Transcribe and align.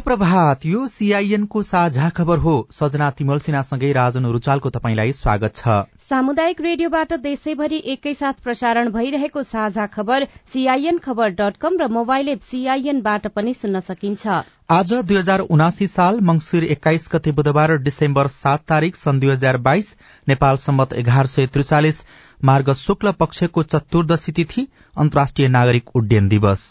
शुभ 0.00 0.04
प्रभात 0.04 0.64
यो 0.66 0.86
सीआईएनको 0.88 1.62
साझा 1.62 2.08
खबर 2.08 2.38
हो। 2.38 2.52
सजना 2.72 3.10
तिमल 3.10 3.38
सिन्हासँगै 3.38 3.90
राजन 3.92 4.26
रुचालको 4.26 4.70
तपाईँलाई 4.70 5.12
स्वागत 5.12 5.56
छ। 5.56 5.68
सामुदायिक 6.08 6.60
रेडियोबाट 6.60 7.12
देशैभरि 7.20 7.82
एकैसाथ 7.86 8.40
प्रसारण 8.42 8.88
भइरहेको 8.92 9.42
साझा 9.42 9.86
खबर 9.88 10.26
सीआईएन 10.52 10.98
खबर 10.98 11.28
डट 11.36 11.56
कम 11.60 11.76
र 11.80 11.88
मोबाइल 11.90 12.28
एप 12.28 12.40
सीआईएनबाट 12.40 13.26
पनि 13.28 13.54
सुन्न 13.54 13.80
सकिन्छ। 13.82 14.26
आज 14.70 14.92
दुई 15.04 15.16
हजार 15.16 15.40
उनासी 15.50 15.86
साल 15.88 16.20
मंगिर 16.24 16.64
एक्काइस 16.70 17.08
गते 17.12 17.32
बुधबार 17.34 17.76
डिसेम्बर 17.84 18.26
सात 18.32 18.64
तारीक 18.68 18.96
सन् 18.96 19.20
दुई 19.20 19.30
हजार 19.30 19.56
बाइस 19.60 19.94
नेपाल 20.26 20.56
सम्मत 20.64 20.92
एघार 20.96 21.26
सय 21.28 21.46
त्रिचालिस 21.48 22.02
मार्ग 22.42 22.72
शुक्ल 22.80 23.12
पक्षको 23.20 23.62
चतुर्दशी 23.64 24.32
तिथि 24.32 24.68
अन्तर्राष्ट्रिय 24.96 25.48
नागरिक 25.50 25.96
उड्डयन 25.96 26.28
दिवस। 26.28 26.70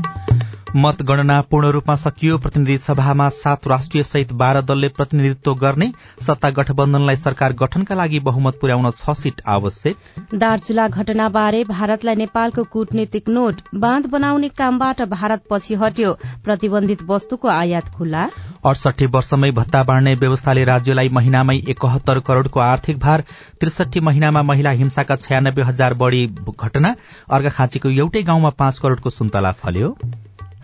मतगणना 0.75 1.39
पूर्ण 1.41 1.69
रूपमा 1.71 1.95
सकियो। 1.95 2.37
प्रतिनिधि 2.37 2.77
सभामा 2.77 3.27
सात 3.31 3.67
राष्ट्रिय 3.67 4.03
सहित 4.03 4.31
बाह्र 4.33 4.61
दलले 4.61 4.87
प्रतिनिधित्व 4.89 5.53
गर्ने 5.55 5.91
सत्ता 6.21 6.49
गठबन्धनलाई 6.49 7.15
सरकार 7.15 7.53
गठनका 7.53 7.95
लागि 7.95 8.19
बहुमत 8.21 8.57
पुर्याउन 8.61 8.89
छ 8.91 9.13
सीट 9.13 9.41
आवश्यक। 9.47 9.95
दार्चुला 10.35 10.87
घटनाबारे 10.87 11.63
भारतलाई 11.63 12.15
नेपालको 12.15 12.63
कूटनीतिक 12.71 13.29
नोट 13.29 13.61
बाँध 13.75 14.07
बनाउने 14.11 14.49
कामबाट 14.51 15.01
भारत 15.11 15.43
पछि 15.51 15.75
हट्यो। 15.75 16.13
प्रतिबन्धित 16.45 17.03
वस्तुको 17.09 17.47
आयात 17.49 17.89
खुल्ला 17.97 18.23
अडसठी 18.65 19.05
वर्षमै 19.11 19.51
भत्ता 19.51 19.83
बाँड्ने 19.83 20.15
व्यवस्थाले 20.15 20.63
राज्यलाई 20.65 21.09
महिनामै 21.09 21.57
एकहत्तर 21.67 22.19
करोड़को 22.21 22.59
आर्थिक 22.61 22.99
भार। 22.99 23.23
त्रिसठी 23.59 23.99
महिनामा 23.99 24.41
महिला 24.43 24.71
हिंसाका 24.71 25.15
छयानब्बे 25.17 25.61
हजार 25.63 25.93
बढ़ी 25.95 26.25
घटना। 26.57 26.95
अर्घाखाँचीको 27.29 27.89
एउटै 27.91 28.23
गाउँमा 28.23 28.49
पाँच 28.55 28.79
करोड़को 28.79 29.09
सुन्तला 29.09 29.51
फल्यो। 29.61 29.95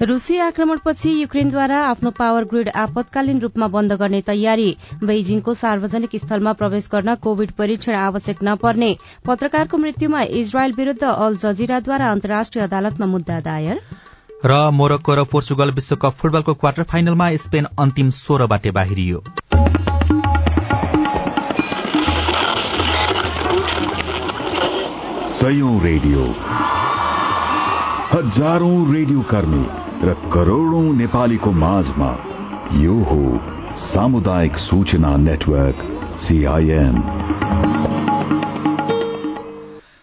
रूसी 0.01 0.37
आक्रमणपछि 0.37 1.09
युक्रेनद्वारा 1.09 1.77
आफ्नो 1.83 2.09
पावर 2.09 2.43
ग्रिड 2.43 2.69
आपतकालीन 2.75 3.39
रूपमा 3.39 3.67
बन्द 3.67 3.93
गर्ने 3.93 4.21
तयारी 4.21 4.67
बेइजिङको 5.03 5.53
सार्वजनिक 5.53 6.09
स्थलमा 6.15 6.53
प्रवेश 6.53 6.89
गर्न 6.91 7.15
कोविड 7.15 7.51
परीक्षण 7.51 7.93
आवश्यक 7.93 8.43
नपर्ने 8.43 8.89
पत्रकारको 9.25 9.77
मृत्युमा 9.77 10.21
इजरायल 10.41 10.73
विरूद्ध 10.77 11.03
अल 11.03 11.37
जजिराद्वारा 11.37 12.11
अन्तर्राष्ट्रिय 12.11 12.63
अदालतमा 12.63 13.05
मुद्दा 13.05 13.39
दायर। 13.39 13.81
र 14.45 14.59
मोरक्को 14.71 15.15
र 15.15 15.23
पोर्चुगल 15.23 15.71
विश्वकप 15.71 16.13
फुटबलको 16.13 16.53
क्वार्टर 16.53 16.83
फाइनलमा 16.83 17.31
स्पेन 17.35 17.67
अन्तिम 17.79 18.09
सोह्रबाट 18.19 18.67
बाहिरियो। 18.67 19.23
रेडियो। 25.81 26.23
हजारौं 28.13 28.93
रेडियो 28.93 29.21
कर्मी। 29.21 29.86
र 29.99 30.13
करोड़ौं 30.33 30.81
नेपालीको 30.93 31.51
माझमा 31.51 32.09
यो 32.73 32.95
हो 33.03 33.75
सामुदायिक 33.77 34.57
सूचना 34.57 35.15
नेटवर्क 35.17 35.79
सीआईएन 36.19 37.01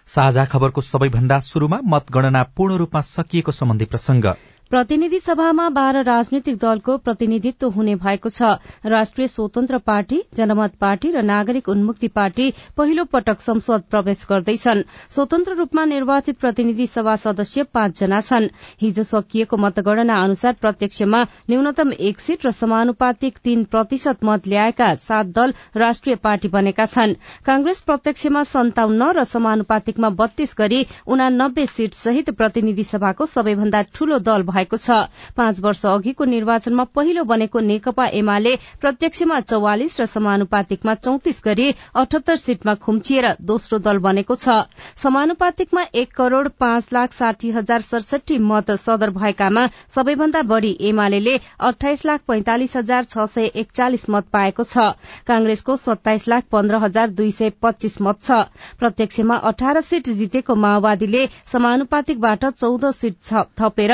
साझा 0.09 0.45
खबरको 0.45 0.81
सबैभन्दा 0.81 1.39
शुरूमा 1.41 1.79
मतगणना 1.87 2.43
पूर्ण 2.57 2.77
रूपमा 2.77 3.01
सकिएको 3.09 3.53
सम्बन्धी 3.53 3.85
प्रसंग 3.85 4.27
प्रतिनिधि 4.71 5.19
सभामा 5.21 5.69
बाह्र 5.71 6.03
राजनैतिक 6.05 6.57
दलको 6.59 6.97
प्रतिनिधित्व 6.99 7.69
हुने 7.71 7.95
भएको 7.95 8.29
छ। 8.29 8.43
राष्ट्रिय 8.87 9.27
स्वतन्त्र 9.29 9.79
पार्टी 9.81 10.21
जनमत 10.35 10.75
पार्टी 10.81 11.11
र 11.13 11.23
नागरिक 11.23 11.69
उन्मुक्ति 11.69 12.09
पार्टी 12.11 12.47
पहिलो 12.77 13.05
पटक 13.07 13.41
संसद 13.41 13.83
प्रवेश 13.91 14.25
गर्दैछन्। 14.31 14.83
स्वतन्त्र 15.11 15.55
रूपमा 15.55 15.85
निर्वाचित 15.85 16.39
प्रतिनिधि 16.41 16.87
सभा 16.87 17.17
सदस्य 17.17 17.63
पाँचजना 17.75 18.21
छन्। 18.21 18.49
हिजो 18.81 19.03
सकिएको 19.05 19.57
मतगणना 19.57 20.17
अनुसार 20.23 20.57
प्रत्यक्षमा 20.61 21.23
न्यूनतम 21.51 21.93
एक 21.93 22.21
सीट 22.21 22.47
र 22.47 22.51
समानुपातिक 22.55 23.39
तीन 23.45 23.65
प्रतिशत 23.67 24.25
मत 24.25 24.49
ल्याएका 24.49 24.95
सात 24.97 25.27
दल 25.37 25.55
राष्ट्रिय 25.77 26.17
पार्टी 26.25 26.49
बनेका 26.49 26.87
छन्। 26.87 27.15
कांग्रेस 27.45 27.81
प्रत्यक्षमा 27.83 28.43
सन्ताउन्न 28.47 29.13
र 29.13 29.25
समानुपातिकमा 29.27 30.09
बत्तीस 30.17 30.55
गरी 30.59 30.85
उनानब्बे 31.07 31.67
सीट 31.69 31.95
सहित 31.95 32.31
प्रतिनिधि 32.33 32.85
सभाको 32.87 33.27
सबैभन्दा 33.29 33.83
ठूलो 33.95 34.19
दल 34.25 34.43
भएको 34.55 34.77
छ। 34.79 34.99
पाँच 35.37 35.61
वर्ष 35.61 35.85
अघिको 35.89 36.25
निर्वाचनमा 36.27 36.85
पहिलो 36.95 37.25
बनेको 37.27 37.61
नेकपा 37.63 38.07
एमाले 38.15 38.55
प्रत्यक्षमा 38.81 39.41
चौवालिस 39.43 40.01
र 40.01 40.07
समानुपातिकमा 40.09 40.95
चौतिस 40.97 41.43
गरी 41.45 41.69
अठहत्तर 41.95 42.37
सीटमा 42.39 42.75
खुम्चिएर 42.81 43.27
दोस्रो 43.43 43.79
दल 43.81 43.99
बनेको 44.01 44.35
छ। 44.37 44.71
समानुपातिकमा 44.97 45.83
एक 45.95 46.13
करोड़ 46.15 46.49
पाँच 46.61 46.89
लाख 46.93 47.13
साठी 47.13 47.51
हजार 47.51 47.81
सडसठी 47.83 48.39
मत 48.41 48.71
सदर 48.81 49.11
भएकामा 49.13 49.67
सबैभन्दा 49.95 50.43
बढ़ी 50.45 50.77
एमाले 50.89 51.37
अठाइस 51.61 52.05
लाख 52.05 52.21
पैंतालिस 52.29 52.77
हजार 52.77 53.05
छ 53.07 53.27
सय 53.29 53.51
एकचालिस 53.57 54.09
मत 54.11 54.27
पाएको 54.33 54.65
छ। 54.65 54.87
कांग्रेसको 55.27 55.77
सत्ताइस 55.79 56.29
लाख 56.29 56.45
पन्ध्र 56.53 56.77
हजार 56.79 57.11
दुई 57.13 57.31
सय 57.33 57.51
पच्चीस 57.63 58.01
मत 58.01 58.23
छ। 58.23 58.39
प्रत्यक्षमा 58.79 59.37
अठार 59.51 59.81
सीट 59.83 60.09
जितेको 60.15 60.55
माओवादीले 60.57 61.27
समानुपातिकबाट 61.53 62.45
चौध 62.55 62.91
सीट 62.93 63.17
थपेर 63.61 63.93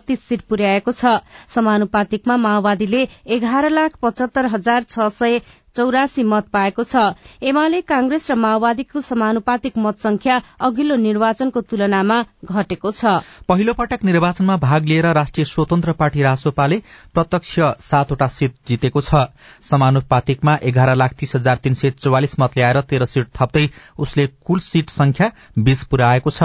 बत्तीस 0.00 0.20
सीट 0.28 0.42
पुर्याएको 0.48 0.92
छ। 0.92 1.10
समानुपातिकमा 1.50 2.36
माओवादीले 2.42 3.00
एघार 3.36 3.68
लाख 3.70 3.96
पचहत्तर 4.02 4.46
हजार 4.52 4.86
छ 4.88 5.08
सय 5.14 5.38
चौरासी 5.74 6.22
मत 6.24 6.48
पाएको 6.52 6.82
छ। 6.84 7.14
एमाले 7.42 7.80
कांग्रेस 7.82 8.30
र 8.30 8.34
माओवादीको 8.36 9.00
समानुपातिक 9.00 9.78
मत 9.78 10.00
संख्या 10.00 10.40
अघिल्लो 10.60 10.96
निर्वाचनको 10.98 11.60
तुलनामा 11.62 12.18
घटेको 12.44 12.90
छ। 12.90 13.04
पहिलो 13.48 13.72
पटक 13.74 14.04
निर्वाचनमा 14.04 14.56
भाग 14.58 14.84
लिएर 14.84 15.06
राष्ट्रिय 15.14 15.44
स्वतन्त्र 15.46 15.92
पार्टी 15.94 16.22
रासोपाले 16.22 16.78
प्रत्यक्ष 17.14 17.58
सातवटा 17.80 18.26
सीट 18.28 18.54
जितेको 18.68 19.00
छ। 19.00 19.24
समानुपातिकमा 19.62 20.56
एघार 20.62 20.94
लाख 20.96 21.14
तीस 21.14 21.34
हजार 21.34 21.56
तीन 21.62 21.74
सय 21.74 21.90
चौवालिस 21.92 22.38
मत 22.40 22.56
ल्याएर 22.56 22.80
तेह्र 22.82 23.06
सीट 23.06 23.26
थप्दै 23.34 23.68
उसले 23.98 24.26
कुल 24.26 24.58
सीट 24.60 24.90
संख्या 24.90 25.30
बीस 25.60 25.84
पुर्याएको 25.86 26.30
छ। 26.30 26.42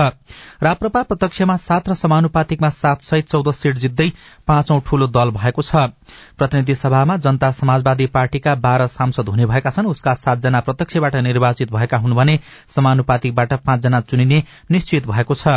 राप्रपा 0.63 1.01
प्रत्यक्षमा 1.03 1.55
सात 1.57 1.89
र 1.89 1.93
समानुपातिकमा 1.95 2.69
सात 2.71 3.01
सय 3.01 3.21
चौध 3.23 3.51
सीट 3.53 3.75
जित्दै 3.77 4.09
पाँचौं 4.47 4.79
ठूलो 4.85 5.07
दल 5.09 5.29
भएको 5.33 5.61
छ। 5.61 5.89
प्रतिनिधि 6.37 6.75
सभामा 6.75 7.17
जनता 7.17 7.51
समाजवादी 7.53 8.05
पार्टीका 8.13 8.55
बाह्र 8.57 8.87
सांसद 9.15 9.29
हुने 9.29 9.45
भएका 9.45 9.69
छन् 9.71 9.87
उसका 9.87 10.13
सातजना 10.15 10.59
प्रत्यक्षबाट 10.59 11.15
निर्वाचित 11.17 11.71
भएका 11.71 11.97
हुन् 11.97 12.15
भने 12.15 12.39
समानुपातिकबाट 12.67 13.53
पाँचजना 13.65 14.01
चुनिने 14.03 14.43
निश्चित 14.71 15.07
भएको 15.07 15.35
छ। 15.35 15.47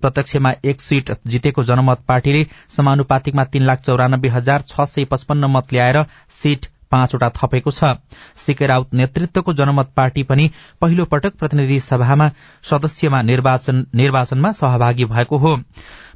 प्रत्यक्षमा 0.00 0.52
एक 0.64 0.80
सीट 0.80 1.10
जितेको 1.26 1.64
जनमत 1.64 2.04
पार्टीले 2.08 2.46
समानुपातिकमा 2.70 3.44
तीन 3.44 3.62
लाख 3.62 3.80
चौरानब्बे 3.82 4.28
हजार 4.30 4.62
छ 4.64 4.88
सय 4.88 5.04
पचपन्न 5.04 5.44
मत 5.52 5.72
ल्याएर 5.72 6.04
सीट 6.32 6.66
पाँचवटा 6.92 7.28
थपेको 7.36 7.70
छ। 7.70 7.96
सीके 8.36 8.66
राउत 8.66 8.94
नेतृत्वको 8.94 9.52
जनमत 9.54 9.92
पार्टी 9.96 10.22
पनि 10.22 10.50
पहिलो 10.80 11.04
पटक 11.04 11.36
प्रतिनिधि 11.36 11.80
सभामा 11.80 12.30
सदस्यमा 12.64 13.22
निर्वाचनमा 13.22 14.52
सहभागी 14.52 15.04
भएको 15.04 15.38
हो। 15.38 15.56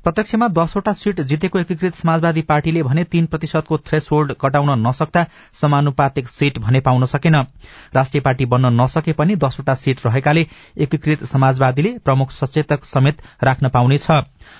प्रत्यक्षमा 0.06 0.46
दसवटा 0.56 0.92
सीट 0.92 1.20
जितेको 1.22 1.58
एकीकृत 1.58 1.94
समाजवादी 1.96 2.42
पार्टीले 2.48 2.82
भने 2.82 3.02
तीन 3.04 3.24
प्रतिशतको 3.26 3.76
थ्रेसहोल्ड 3.86 4.32
कटाउन 4.40 4.68
नसक्दा 4.80 5.24
समानुपातिक 5.60 6.28
सीट 6.28 6.58
भने 6.58 6.80
पाउन 6.80 7.04
सकेन। 7.06 7.34
राष्ट्रिय 7.94 8.20
पार्टी 8.20 8.44
बन्न 8.46 8.70
नसके 8.80 9.12
पनि 9.12 9.36
दसवटा 9.44 9.74
सीट 9.74 10.04
रहेकाले 10.06 10.46
एकीकृत 10.78 11.24
समाजवादीले 11.26 11.92
प्रमुख 12.00 12.30
सचेतक 12.32 12.84
समेत 12.86 13.22
राख्न 13.44 13.68
पाउनेछ। 13.68 14.06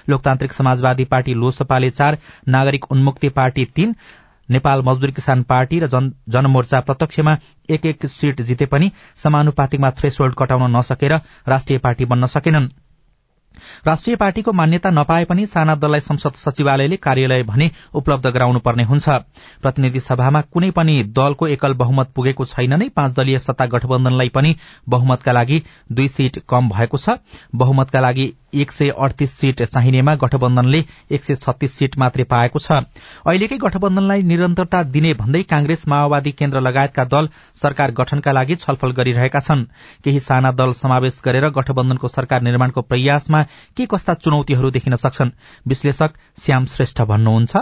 लोकतान्त्रिक 0.09 0.53
समाजवादी 0.53 1.05
पार्टी 1.07 1.35
लोसपाले 1.37 1.91
चार 1.91 2.19
नागरिक 2.49 2.91
उन्मुक्ति 2.91 3.29
पार्टी 3.39 3.65
तीन 3.77 3.95
नेपाल 4.49 4.83
मजदूर 4.83 5.11
किसान 5.11 5.43
पार्टी 5.45 5.79
र 5.81 5.89
जनमोर्चा 6.29 6.81
प्रत्यक्षमा 6.81 7.37
एक 7.69 7.87
एक 7.87 8.07
सीट 8.09 8.43
जिते 8.43 8.67
पनि 8.67 8.91
समानुपातिकमा 9.17 9.91
थ्रेसहोल्ड 9.93 10.35
कटाउन 10.35 10.77
नसकेर 10.77 11.15
राष्ट्रिय 11.47 11.79
पार्टी 11.79 12.05
बन्न 12.05 12.27
सकेनन्। 12.35 12.69
राष्ट्रिय 13.87 14.17
पार्टीको 14.17 14.53
मान्यता 14.53 14.91
नपाए 14.91 15.25
पनि 15.25 15.47
साना 15.47 15.75
दललाई 15.75 16.01
संसद 16.01 16.35
सचिवालयले 16.35 16.97
कार्यालय 16.97 17.43
भने 17.43 17.71
उपलब्ध 17.95 18.27
गराउनु 18.27 18.59
पर्ने 18.59 18.85
हुन्छ। 18.85 19.09
प्रतिनिधि 19.63 20.01
सभामा 20.01 20.41
कुनै 20.43 20.71
पनि 20.71 21.03
दलको 21.17 21.47
एकल 21.49 21.75
बहुमत 21.75 22.11
पुगेको 22.15 22.45
छैन 22.45 22.79
नै 22.79 22.89
पाँच 22.89 23.13
दलीय 23.13 23.39
सत्ता 23.39 23.67
गठबन्धनलाई 23.67 24.29
पनि 24.29 24.55
बहुमतका 24.89 25.33
लागि 25.33 25.63
दुई 25.93 26.09
सीट 26.09 26.39
कम 26.49 26.69
भएको 26.69 26.99
छ। 26.99 27.19
बहुमतका 27.55 28.01
लागि 28.01 28.27
एक 28.55 28.73
सय 28.73 28.89
अडतिस 28.89 29.33
सीट 29.33 29.63
चाहिनेमा 29.63 30.15
गठबन्धनले 30.15 30.85
एक 31.11 31.25
सय 31.25 31.35
छत्तीस 31.35 31.73
सीट 31.73 31.99
मात्रै 31.99 32.25
पाएको 32.25 32.59
छ। 32.59 32.73
अहिलेकै 33.27 33.57
गठबन्धनलाई 33.57 34.23
निरन्तरता 34.23 34.83
दिने 34.83 35.15
भन्दै 35.15 35.43
कांग्रेस 35.43 35.85
माओवादी 35.89 36.33
केन्द्र 36.33 36.61
लगायतका 36.61 37.05
दल 37.05 37.29
सरकार 37.55 37.91
गठनका 37.91 38.33
लागि 38.33 38.55
छलफल 38.57 38.91
गरिरहेका 38.93 39.41
छन्। 39.41 39.65
केही 40.05 40.21
साना 40.21 40.53
दल 40.53 40.73
समावेश 40.73 41.23
गरेर 41.25 41.49
गठबन्धनको 41.51 42.09
सरकार 42.09 42.43
निर्माणको 42.43 42.83
प्रयासमा 42.83 43.43
के 43.77 43.87
कस्ता 43.87 44.15
चुनौतीहरू 44.15 44.71
देखिन 44.71 44.97
सक्छन्? 44.97 45.31
विश्लेषक 45.69 46.11
श्याम 46.39 46.65
श्रेष्ठ 46.67 47.03
भन्नुहुन्छ। 47.03 47.57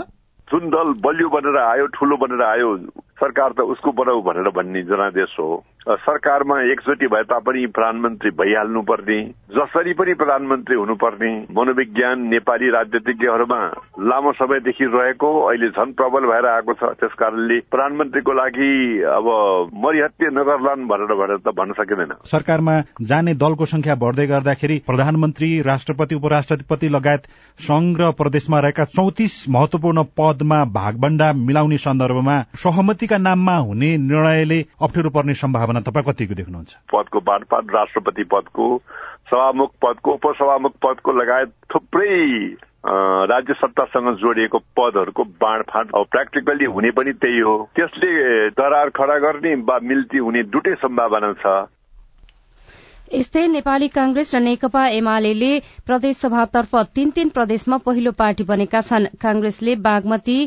जुन 0.47 0.69
दल 0.69 0.89
बलियो 1.01 1.29
बनेर 1.29 1.57
आयो 1.57 1.85
ठूलो 1.87 2.15
बनेर 2.17 2.41
आयो 2.45 2.75
सरकार 3.17 3.51
त 3.51 3.61
उसको 3.71 3.91
बनाऊ 3.93 4.21
भनेर 4.21 4.49
भन्ने 4.51 4.81
जनादेश 4.83 5.35
हो। 5.39 5.63
सरकारमा 5.87 6.55
एकचोटि 6.71 7.07
भए 7.07 7.23
तापनि 7.29 7.65
प्रधानमन्त्री 7.67 8.29
भइहाल्नु 8.37 8.81
पर्ने 8.81 9.17
जसरी 9.55 9.93
पनि 9.93 10.13
प्रधानमन्त्री 10.13 10.75
हुनुपर्ने 10.75 11.29
मनोविज्ञान 11.57 12.21
नेपाली 12.27 12.69
राजनीतिज्ञहरूमा 12.69 13.59
लामो 14.09 14.31
समयदेखि 14.33 14.85
रहेको 14.95 15.29
अहिले 15.41 15.69
झन 15.69 15.91
प्रबल 15.93 16.25
भएर 16.25 16.45
आएको 16.45 16.73
छ। 16.73 16.89
त्यस 16.99 17.13
कारणले 17.13 17.59
प्रधानमन्त्रीको 17.71 18.33
लागि 18.33 18.71
अब 19.13 19.27
मरिहत्य 19.85 20.29
नगर्लान् 20.33 20.87
भनेर 20.89 21.13
भनेर 21.21 21.37
त 21.37 21.53
भन्न 21.53 21.77
सकिँदैन। 21.79 22.13
सरकारमा 22.25 22.75
जाने 23.05 23.33
दलको 23.35 23.65
संख्या 23.65 23.95
बढ्दै 23.95 24.27
गर्दाखेरि 24.27 24.81
प्रधानमन्त्री 24.87 25.51
राष्ट्रपति 25.69 26.15
उपराष्ट्रपति 26.15 26.89
लगायत 26.89 27.29
संघ 27.59 27.95
र 28.01 28.11
प्रदेशमा 28.17 28.59
रहेका 28.59 28.89
चौतिस 28.97 29.37
महत्वपूर्ण 29.49 30.03
पदमा 30.17 30.63
भागभण्डा 30.73 31.31
मिलाउने 31.45 31.77
सन्दर्भमा 31.77 32.41
सहमतिका 33.05 33.17
नाममा 33.17 33.55
हुने 33.57 33.97
निर्णयले 33.97 34.59
अप्ठ्यारो 34.81 35.09
पर्ने 35.09 35.33
सम्भावना 35.33 35.79
सम्भावना 35.79 35.79
तपाईँ 35.85 36.05
कतिको 36.05 36.33
देख्नुहुन्छ? 36.33 36.71
पदको 36.89 37.19
बाँडफाँड 37.21 37.69
राष्ट्रपति 37.71 38.23
पदको 38.33 38.65
सभामुख 39.29 39.71
पदको 39.81 40.11
उपसभामुख 40.13 40.73
पदको 40.81 41.11
लगायत 41.13 41.51
थुप्रै 41.69 42.57
राज्य 43.29 43.53
सत्तासँग 43.53 44.17
जोडिएको 44.17 44.57
पदहरूको 44.77 45.23
बाँडफाँड 45.23 45.87
अब 45.95 46.05
प्र्याक्टिकल्ली 46.11 46.65
हुने 46.65 46.91
पनि 46.97 47.13
त्यही 47.13 47.39
हो। 47.39 47.55
त्यसले 47.75 48.49
दरार 48.49 48.89
खडा 48.89 49.17
गर्ने 49.19 49.55
वा 49.61 49.79
मिल्ती 49.81 50.17
हुने 50.17 50.43
दुटै 50.49 50.75
सम्भावना 50.81 51.33
छ। 51.41 51.69
यस्तै 53.13 53.47
नेपाली 53.47 53.87
कांग्रेस 53.87 54.35
र 54.35 54.39
नेकपा 54.41 54.83
एमाले 54.97 55.51
प्रदेशसभातर्फ 55.85 56.75
तीन 56.95 57.09
तीन 57.09 57.29
प्रदेशमा 57.29 57.77
पहिलो 57.85 58.11
पार्टी 58.11 58.43
बनेका 58.43 58.81
छन्। 58.81 59.05
कांग्रेसले 59.21 59.75
बागमती 59.77 60.37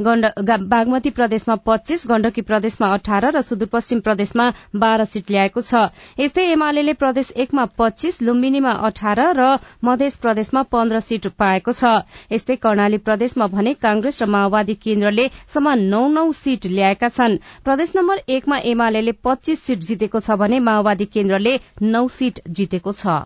बागमती 0.00 1.10
प्रदेशमा 1.10 1.54
पच्चीस 1.66 2.06
गण्डकी 2.08 2.42
प्रदेशमा 2.42 2.86
अठार 2.92 3.24
र 3.34 3.40
सुदूरपश्चिम 3.40 4.00
प्रदेशमा 4.00 4.46
बाह्र 4.74 5.04
सीट 5.06 5.30
ल्याएको 5.30 5.60
छ। 5.60 5.82
यस्तै 6.18 6.46
एमाले 6.52 6.94
प्रदेश 6.94 7.30
एकमा 7.36 7.64
पच्चीस 7.78 8.18
लुम्बिनीमा 8.22 8.72
अठार 8.88 9.20
र 9.38 9.46
मध्य 9.84 10.08
प्रदेशमा 10.22 10.62
पन्ध्र 10.74 11.00
सीट 11.00 11.28
पाएको 11.38 11.72
छ। 11.72 11.92
यस्तै 12.32 12.56
कर्णाली 12.66 12.98
प्रदेशमा 13.06 13.46
भने 13.54 13.74
कांग्रेस 13.78 14.22
र 14.22 14.26
माओवादी 14.34 14.74
केन्द्रले 14.82 15.28
समान 15.54 15.86
नौ 15.94 16.02
नौ 16.08 16.26
सीट 16.34 16.66
ल्याएका 16.74 17.08
छन्। 17.10 17.38
प्रदेश 17.64 17.92
नम्बर 17.96 18.24
एकमा 18.38 18.58
एमाले 18.66 19.12
पच्चीस 19.22 19.62
सीट 19.62 19.86
जितेको 19.86 20.20
छ 20.20 20.40
भने 20.42 20.58
माओवादी 20.70 21.06
केन्द्रले 21.14 21.54
नौ 21.94 22.06
सीट 22.10 22.42
जितेको 22.50 22.92
छ। 22.94 23.22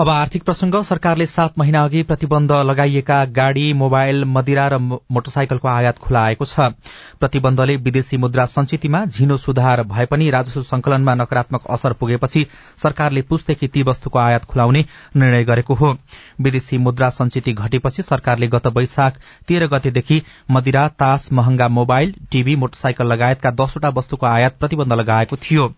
अब 0.00 0.08
आर्थिक 0.08 0.42
प्रसंग 0.42 0.74
सरकारले 0.84 1.24
सात 1.26 1.58
महिना 1.58 1.82
अघि 1.84 2.02
प्रतिबन्ध 2.02 2.52
लगाइएका 2.66 3.24
गाड़ी 3.36 3.72
मोबाइल 3.72 4.24
मदिरा 4.26 4.66
र 4.68 4.78
मोटरसाइकलको 4.78 5.68
आयात 5.68 5.98
खुलाएको 5.98 6.44
छ। 6.44 6.68
प्रतिबन्धले 7.20 7.76
विदेशी 7.78 8.16
मुद्रा 8.16 8.46
संचितिमा 8.46 9.04
झिनो 9.06 9.36
सुधार 9.36 9.82
भए 9.82 10.06
पनि 10.06 10.30
राजस्व 10.30 10.62
संकलनमा 10.62 11.14
नकारात्मक 11.14 11.66
असर 11.70 11.92
पुगेपछि 11.92 12.46
सरकारले 12.82 13.22
पुस्तैकी 13.22 13.68
ती 13.68 13.82
वस्तुको 13.82 14.18
आयात 14.18 14.44
खुलाउने 14.44 14.84
निर्णय 15.16 15.44
गरेको 15.44 15.74
हो। 15.74 15.92
विदेशी 16.40 16.78
मुद्रा 16.78 17.10
संचिति 17.10 17.52
घटेपछि 17.52 18.02
सरकारले 18.02 18.48
गत 18.48 18.66
वैशाख 18.66 19.18
तेह्र 19.48 19.66
गतेदेखि 19.66 20.22
मदिरा 20.50 20.88
तास 20.96 21.32
महंगा 21.32 21.68
मोबाइल 21.68 22.14
टीभी 22.32 22.56
मोटरसाइकल 22.56 23.12
लगायतका 23.12 23.50
दसवटा 23.60 23.88
वस्तुको 23.98 24.26
आयात 24.26 24.58
प्रतिबन्ध 24.60 24.92
लगाएको 24.92 25.36
थियो। 25.42 25.72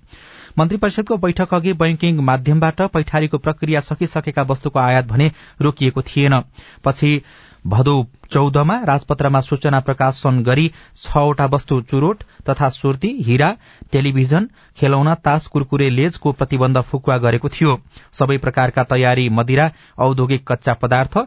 मन्त्री 0.58 0.78
परिषदको 0.78 1.16
बैठक 1.16 1.54
अघि 1.54 1.72
बैंकिङ 1.74 2.20
माध्यमबाट 2.22 2.80
पैठारीको 2.92 3.38
प्रक्रिया 3.38 3.80
सकिसकेका 3.80 4.42
वस्तुको 4.42 4.78
आयात 4.78 5.06
भने 5.06 5.30
रोकिएको 5.60 6.02
थिएन। 6.02 6.42
पछि 6.84 7.20
भदौ 7.66 8.04
चौधमा 8.30 8.76
राजपत्रमा 8.84 9.40
सूचना 9.40 9.80
प्रकाशन 9.80 10.42
गरी 10.42 10.70
छवटा 10.96 11.46
वस्तु 11.46 11.80
चुरोट 11.80 12.22
तथा 12.50 12.68
सुर्ती 12.68 13.08
हिरा 13.22 13.50
टेलिभिजन 13.92 14.48
खेलौना 14.76 15.14
तास 15.24 15.46
कुरकुरे 15.46 15.88
लेजको 15.90 16.32
प्रतिबन्ध 16.32 16.80
फुकुवा 16.82 17.18
गरेको 17.18 17.48
थियो। 17.48 17.78
सबै 18.12 18.38
प्रकारका 18.38 18.84
तयारी 18.84 19.28
मदिरा 19.30 19.70
औद्योगिक 19.98 20.46
कच्चा 20.52 20.74
पदार्थ 20.74 21.18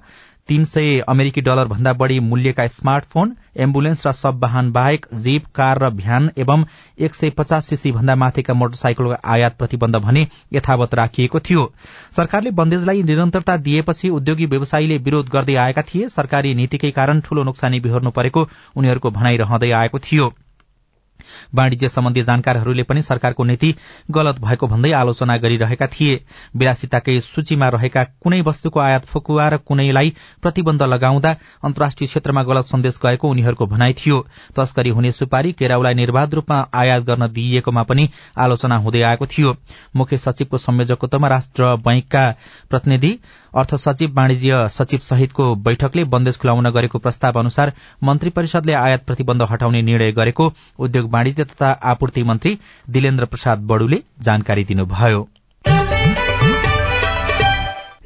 तीन 0.47 0.63
सय 0.63 0.99
अमेरिकी 0.99 1.41
डलर 1.41 1.67
भन्दा 1.67 1.91
बढ़ी 1.93 2.19
मूल्यका 2.19 2.67
स्मार्टफोन 2.67 3.31
एम्बुलेन्स 3.57 4.05
र 4.07 4.11
सब 4.11 4.43
वाहन 4.43 4.71
बाहेक 4.71 5.05
जीप 5.13 5.45
कार 5.55 5.79
र 5.79 5.89
भ्यान 5.91 6.29
एवं 6.37 6.65
एक 6.99 7.15
सय 7.15 7.29
पचास 7.29 7.65
सीसी 7.65 7.91
भन्दा 7.91 8.15
माथिका 8.15 8.53
मोटरसाइकलको 8.53 9.15
आयात 9.25 9.57
प्रतिबन्ध 9.57 9.95
भने 9.95 10.27
यथावत 10.53 10.95
राखिएको 10.95 11.39
थियो। 11.39 11.65
सरकारले 12.11 12.51
बन्देजलाई 12.51 13.03
निरन्तरता 13.03 13.57
दिएपछि 13.65 14.09
उद्योगी 14.09 14.45
व्यवसायीले 14.45 14.97
विरोध 14.97 15.29
गर्दै 15.29 15.55
आएका 15.65 15.81
थिए। 15.81 16.09
सरकारी 16.09 16.55
नीतिकै 16.55 16.91
कारण 16.91 17.21
ठूलो 17.25 17.43
नोक्सानी 17.43 17.79
बिहोर्नु 17.79 18.11
परेको 18.11 18.47
उनीहरूको 18.75 19.11
भनाई 19.11 19.37
रहँदै 19.37 19.71
आएको 19.81 19.99
थियो। 19.99 20.33
वाणिज्य 21.55 21.87
सम्बन्धी 21.87 22.23
जानकारहरूले 22.23 22.83
पनि 22.83 23.01
सरकारको 23.01 23.43
नीति 23.43 23.73
गलत 24.11 24.39
भएको 24.39 24.67
भन्दै 24.67 24.91
आलोचना 24.91 25.37
गरिरहेका 25.37 25.87
थिए। 25.87 26.19
विलासिताकै 26.55 27.19
सूचीमा 27.19 27.69
रहेका 27.69 28.03
कुनै 28.03 28.41
वस्तुको 28.41 28.79
आयात 28.79 29.05
फुकुवा 29.05 29.47
र 29.49 29.57
कुनैलाई 29.57 30.13
प्रतिबन्ध 30.41 30.83
लगाउँदा 30.83 31.35
अन्तर्राष्ट्रिय 31.63 32.07
क्षेत्रमा 32.07 32.43
गलत 32.43 32.65
सन्देश 32.65 32.99
गएको 33.05 33.29
उनीहरूको 33.29 33.65
भनाइ 33.65 33.93
थियो। 33.93 34.19
तस्करी 34.55 34.89
हुने 34.89 35.11
सुपारी 35.11 35.51
केराउलाई 35.53 35.93
निर्वाध 35.93 36.33
रूपमा 36.33 36.59
आयात 36.73 37.03
गर्न 37.03 37.27
दिइएकोमा 37.27 37.83
पनि 37.83 38.09
आलोचना 38.37 38.77
हुँदै 38.77 39.01
आएको 39.01 39.25
थियो। 39.27 39.55
मुख्य 39.95 40.17
सचिवको 40.17 40.57
संयोजकत्वमा 40.57 41.27
राष्ट्र 41.27 41.75
बैंकका 41.85 42.25
प्रतिनिधि 42.69 43.11
अर्थ 43.55 43.75
सचिव 43.75 44.11
वाणिज्य 44.13 44.67
सचिव 44.69 44.99
सहितको 44.99 45.53
बैठकले 45.65 46.03
बन्देज 46.03 46.37
खुलाउन 46.37 46.69
गरेको 46.69 46.99
प्रस्ताव 46.99 47.39
अनुसार 47.39 47.71
मन्त्री 48.03 48.29
परिषदले 48.29 48.73
आयात 48.73 49.05
प्रतिबन्ध 49.07 49.41
हटाउने 49.41 49.81
निर्णय 49.81 50.11
गरेको 50.11 50.51
उद्योग 50.79 51.11
वाणिज्य 51.11 51.43
तथा 51.43 51.71
आपूर्ति 51.83 52.23
मन्त्री 52.23 52.57
दिलेन्द्र 52.89 53.25
प्रसाद 53.25 53.65
बडुले 53.67 54.03
जानकारी 54.21 54.63
दिनुभयो। 54.63 55.27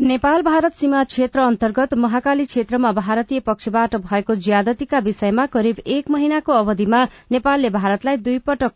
नेपाल 0.02 0.42
भारत 0.42 0.74
सीमा 0.74 1.04
क्षेत्र 1.04 1.40
अन्तर्गत 1.42 1.94
महाकाली 1.94 2.46
क्षेत्रमा 2.46 2.92
भारतीय 2.92 3.40
पक्षबाट 3.40 3.96
भएको 3.96 4.36
ज्यादतीका 4.36 5.00
विषयमा 5.00 5.46
करिब 5.46 5.80
एक 5.88 6.10
महिनाको 6.10 6.54
अवधिमा 6.54 7.04
नेपालले 7.32 7.70
भारतलाई 7.70 8.18
दुईपटक 8.18 8.72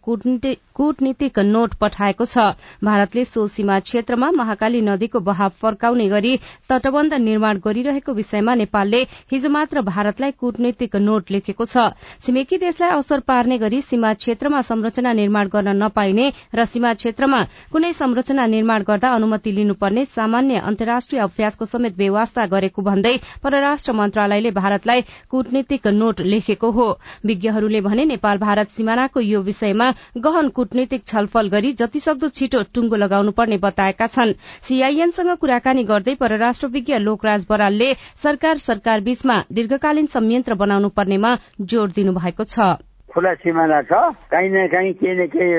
कूटनीतिक 0.76 1.40
नोट 1.42 1.74
पठाएको 1.82 2.26
छ। 2.26 2.38
भारतले 2.84 3.26
सो 3.26 3.46
सीमा 3.48 3.80
क्षेत्रमा 3.82 4.30
महाकाली 4.32 4.82
नदीको 4.84 5.20
बहाव 5.22 5.52
फर्काउने 5.62 6.08
गरी 6.10 6.34
तटबन्ध 6.70 7.14
निर्माण 7.16 7.58
गरिरहेको 7.60 8.14
विषयमा 8.14 8.56
नेपालले 8.56 9.02
हिजो 9.32 9.50
मात्र 9.50 9.82
भारतलाई 9.84 10.32
कूटनीतिक 10.40 10.96
नोट 10.98 11.32
लेखेको 11.32 11.66
छ। 11.66 11.94
छिमेकी 12.22 12.58
देशलाई 12.58 12.98
असर 12.98 13.20
पार्ने 13.28 13.58
गरी 13.58 13.82
सीमा 13.84 14.14
क्षेत्रमा 14.16 14.62
संरचना 14.64 15.14
निर्माण 15.14 15.48
गर्न 15.50 15.76
नपाइने 15.84 16.32
र 16.56 16.66
सीमा 16.66 16.94
क्षेत्रमा 16.96 17.42
कुनै 17.72 17.94
संरचना 17.94 18.46
निर्माण 18.48 18.84
गर्दा 18.84 19.14
अनुमति 19.14 19.52
लिनुपर्ने 19.52 20.06
सामान्य 20.08 20.60
अन्तर्राष्ट्रिय 20.66 21.22
अभ्यासको 21.22 21.66
समेत 21.66 21.98
व्यवस्था 21.98 22.46
गरेको 22.48 22.82
भन्दै 22.82 23.16
परराष्ट्र 23.44 23.94
मन्त्रालयले 23.94 24.52
भारतलाई 24.54 25.02
कूटनीतिक 25.30 25.88
नोट 25.94 26.22
लेखेको 26.24 26.72
हो। 26.72 26.88
विज्ञहरूले 27.26 27.82
भने 27.82 28.06
नेपाल 28.06 28.38
भारत 28.38 28.70
सिमानाको 28.72 29.20
यो 29.22 29.42
विषयमा 29.42 29.92
गहन 30.18 30.50
कूटनीतिक 30.64 31.08
छलफल 31.08 31.48
गरी 31.50 31.72
जतिसक्दो 31.80 32.28
छिटो 32.38 32.62
टुंगो 32.74 32.96
लगाउनुपर्ने 32.96 33.58
बताएका 33.64 34.08
छन्। 34.08 34.34
सीआईएनसँग 34.68 35.36
कुराकानी 35.42 35.84
गर्दै 35.84 36.16
परराष्ट्र 36.16 36.68
विज्ञ 36.76 36.98
लोकराज 37.00 37.46
बरालले 37.50 37.92
सरकार 38.24 38.58
सरकार 38.60 39.02
बीचमा 39.02 39.38
दीर्घकालीन 39.52 40.08
संयन्त्र 40.16 40.56
बनाउनु 40.64 40.90
पर्नेमा 40.96 41.38
जोड़ 41.62 41.90
दिनुभएको 41.92 42.44
छ। 42.46 42.74
खुला 43.14 43.34
सिमाना 43.46 43.82
छ। 43.86 43.94
काहीँ 44.34 44.50
न 44.50 44.68
काहीँ 44.74 44.94
केही 44.98 45.14
न 45.14 45.28
केही 45.30 45.54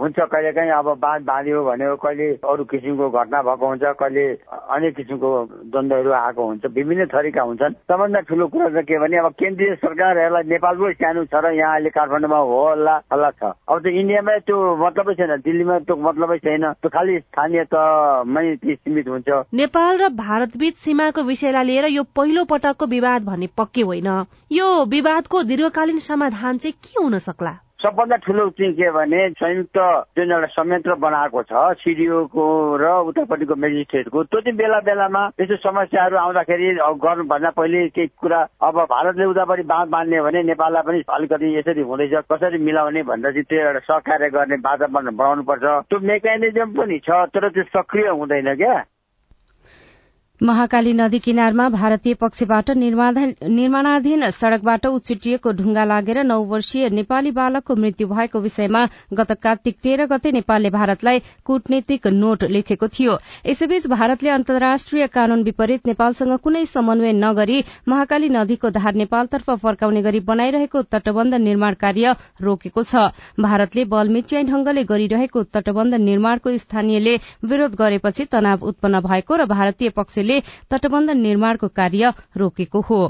हुन्छ 0.00 0.16
कहिले 0.18 0.52
काहीँ 0.56 0.70
अब 0.72 0.88
बाँध 0.96 1.22
बाँधियो 1.28 1.64
भने 1.64 1.84
कहिले 2.00 2.26
अरू 2.40 2.64
किसिमको 2.64 3.08
घटना 3.12 3.42
भएको 3.44 3.66
हुन्छ 3.68 3.84
कहिले 4.00 4.24
अनेक 4.72 4.96
किसिमको 4.96 5.28
द्वन्द्वहरू 5.68 6.12
आएको 6.12 6.42
हुन्छ 6.48 6.64
विभिन्न 6.72 7.06
थरीका 7.12 7.42
हुन्छन्। 7.44 7.76
सबभन्दा 7.84 8.20
ठुलो 8.24 8.46
कुरा 8.48 8.68
चाहिँ 8.72 8.84
के 8.88 8.98
भने 8.98 9.16
अब 9.20 9.32
केन्द्रीय 9.36 9.74
सरकार 9.84 10.18
यसलाई 10.18 10.48
नेपालको 10.48 10.92
सानो 10.96 11.24
छ 11.28 11.34
र 11.44 11.52
यहाँ 11.60 11.74
अहिले 11.76 11.90
काठमाडौँमा 11.92 12.38
हो 12.40 12.58
हल्ला 12.72 12.94
हल्ला 13.12 13.30
छ। 13.36 13.42
अब 13.68 13.76
त्यो 13.84 13.92
इन्डियामा 13.92 14.32
त्यो 14.48 14.56
मतलबै 14.80 15.14
छैन 15.20 15.36
दिल्लीमा 15.44 15.78
त्यो 15.84 15.96
मतलबै 16.08 16.38
छैन। 16.40 16.64
त्यो 16.72 16.88
खालि 16.88 17.18
स्थानीय 17.20 17.64
तहमै 17.68 18.46
सीमित 18.64 19.08
हुन्छ। 19.08 19.28
नेपाल 19.52 19.92
र 20.00 20.08
भारत 20.16 20.56
बीच 20.56 20.76
सीमाको 20.88 21.20
विषयलाई 21.22 21.64
लिएर 21.68 21.86
यो 21.92 22.02
पहिलो 22.16 22.44
पटकको 22.48 22.86
विवाद 22.86 23.20
भन्ने 23.28 23.48
पक्कै 23.52 23.82
होइन। 23.84 24.08
यो 24.52 24.66
विवादको 24.88 25.42
दीर्घकालीन 25.44 25.98
समाधान 26.00 26.58
चाहिँ 26.58 26.76
के 26.84 27.02
हुन 27.02 27.18
सक्ला? 27.18 27.54
सबभन्दा 27.78 28.16
ठुलो 28.26 28.48
चाहिँ 28.58 28.72
के 28.74 28.90
भने 28.90 29.18
संयुक्त 29.38 29.78
जुन 30.18 30.32
एउटा 30.34 30.46
संयन्त्र 30.50 30.94
बनाएको 30.98 31.42
छ 31.46 31.52
सिडिओको 31.78 32.44
र 32.82 32.86
उतापट्टिको 33.06 33.54
मेजिस्ट्रेटको 33.54 34.22
त्यो 34.24 34.40
चाहिँ 34.40 34.56
बेला 34.58 34.78
बेलामा 34.82 35.22
यस्तो 35.40 35.56
समस्याहरू 35.62 36.16
आउँदाखेरि 36.18 36.74
गर्नुभन्दा 36.74 37.50
पहिले 37.54 37.86
केही 37.94 38.10
कुरा 38.18 38.40
अब 38.66 38.76
भारतले 38.90 39.24
उतापट्टि 39.30 39.62
बाँध 39.70 39.88
बाँध्ने 39.94 40.22
भने 40.26 40.42
नेपाललाई 40.50 40.82
पनि 40.90 41.02
अलिकति 41.06 41.54
यसरी 41.58 41.82
हुँदैछ 41.86 42.14
कसरी 42.26 42.58
मिलाउने 42.66 43.02
भनेर 43.06 43.30
चाहिँ 43.30 43.46
त्यो 43.46 43.62
एउटा 43.62 43.80
सहकार्य 43.86 44.30
गर्ने 44.34 44.56
वातावरण 44.66 45.16
बनाउनु 45.16 45.42
पर्छ 45.46 45.64
त्यो 45.86 46.02
मेकानिजम 46.02 46.74
पनि 46.74 46.98
छ 47.06 47.26
तर 47.30 47.48
त्यो 47.54 47.70
सक्रिय 47.78 48.08
हुँदैन 48.10 48.54
क्या। 48.58 48.74
महाकाली 50.40 50.92
नदी 50.92 51.18
किनारमा 51.18 51.68
भारतीय 51.68 52.14
पक्षबाट 52.14 52.70
निर्माणाधीन 52.70 54.28
सड़कबाट 54.30 54.84
उछिटिएको 54.86 55.50
ढुङ्गा 55.52 55.84
लागेर 55.84 56.22
नौ 56.24 56.38
वर्षीय 56.46 56.88
नेपाली 56.88 57.30
बालकको 57.38 57.74
मृत्यु 57.76 58.06
भएको 58.08 58.40
विषयमा 58.40 58.84
गत 59.12 59.32
कार्तिक 59.42 59.76
तेह्र 59.82 60.06
गते 60.06 60.32
नेपालले 60.32 60.70
भारतलाई 60.70 61.18
कूटनीतिक 61.44 62.06
नोट 62.14 62.44
लेखेको 62.46 62.88
थियो। 62.88 63.16
यसैबीच 63.46 63.86
भारतले 63.88 64.30
अन्तर्राष्ट्रिय 64.30 65.06
कानून 65.08 65.42
विपरीत 65.42 65.86
नेपालसँग 65.86 66.36
कुनै 66.38 66.64
समन्वय 66.66 67.12
नगरी 67.14 67.58
महाकाली 67.88 68.28
नदीको 68.28 68.70
धार 68.70 68.94
नेपालतर्फ 68.94 69.50
फर्काउने 69.58 70.02
गरी 70.02 70.20
बनाइरहेको 70.30 70.82
तटबन्ध 70.92 71.34
निर्माण 71.48 71.74
कार्य 71.82 72.14
रोकेको 72.42 72.82
छ। 72.84 73.10
भारतले 73.40 73.84
बलमिच्याई 73.90 74.44
ढंगले 74.44 74.84
गरिरहेको 74.86 75.42
तटबन्ध 75.50 75.94
निर्माणको 76.06 76.56
स्थानीयले 76.58 77.18
विरोध 77.44 77.74
गरेपछि 77.74 78.30
तनाव 78.32 78.66
उत्पन्न 78.70 79.00
भएको 79.02 79.36
र 79.36 79.50
भारतीय 79.56 79.88
पक्षले 79.98 80.26
सरकारले 80.28 80.40
तटबन्ध 80.70 81.10
निर्माणको 81.10 81.68
कार्य 81.68 82.12
रोकेको 82.36 82.80
हो। 82.80 83.00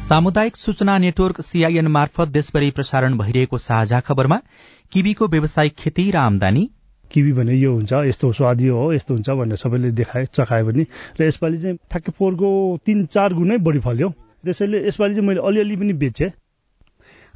सामुदायिक 0.00 0.56
सूचना 0.56 0.96
नेटवर्क 0.98 1.40
सीआईएन 1.40 1.86
मार्फत 1.86 2.28
देशभरि 2.28 2.70
प्रसारण 2.70 3.16
भइरहेको 3.18 3.58
साझा 3.58 4.00
खबरमा 4.00 4.40
किबीको 4.92 5.26
व्यावसायिक 5.28 5.74
खेती 5.78 6.10
र 6.10 6.16
आमदानी। 6.16 6.68
किबी 7.12 7.32
भने 7.32 7.54
यो 7.54 7.72
हुन्छ 7.72 7.92
यस्तो 8.08 8.32
स्वादियो 8.32 8.76
हो 8.76 8.92
यस्तो 8.92 9.14
हुन्छ 9.14 9.28
भनेर 9.30 9.56
सबैले 9.56 9.90
देखाए 9.92 10.24
चखायो 10.32 10.64
भने 10.64 10.86
र 11.20 11.24
यसपालि 11.24 11.58
चाहिँ 11.58 11.76
ठ्याक्कै 11.76 12.12
पोहोरको 12.18 12.48
तीन 12.86 13.04
चार 13.06 13.32
गुणै 13.34 13.56
बढी 13.60 13.80
फल्यो। 13.80 14.08
त्यसैले 14.44 14.86
यसपालि 14.88 15.14
चाहिँ 15.14 15.28
मैले 15.28 15.40
अलिअलि 15.48 15.76
पनि 15.76 15.92
बेचेँ। 15.94 16.30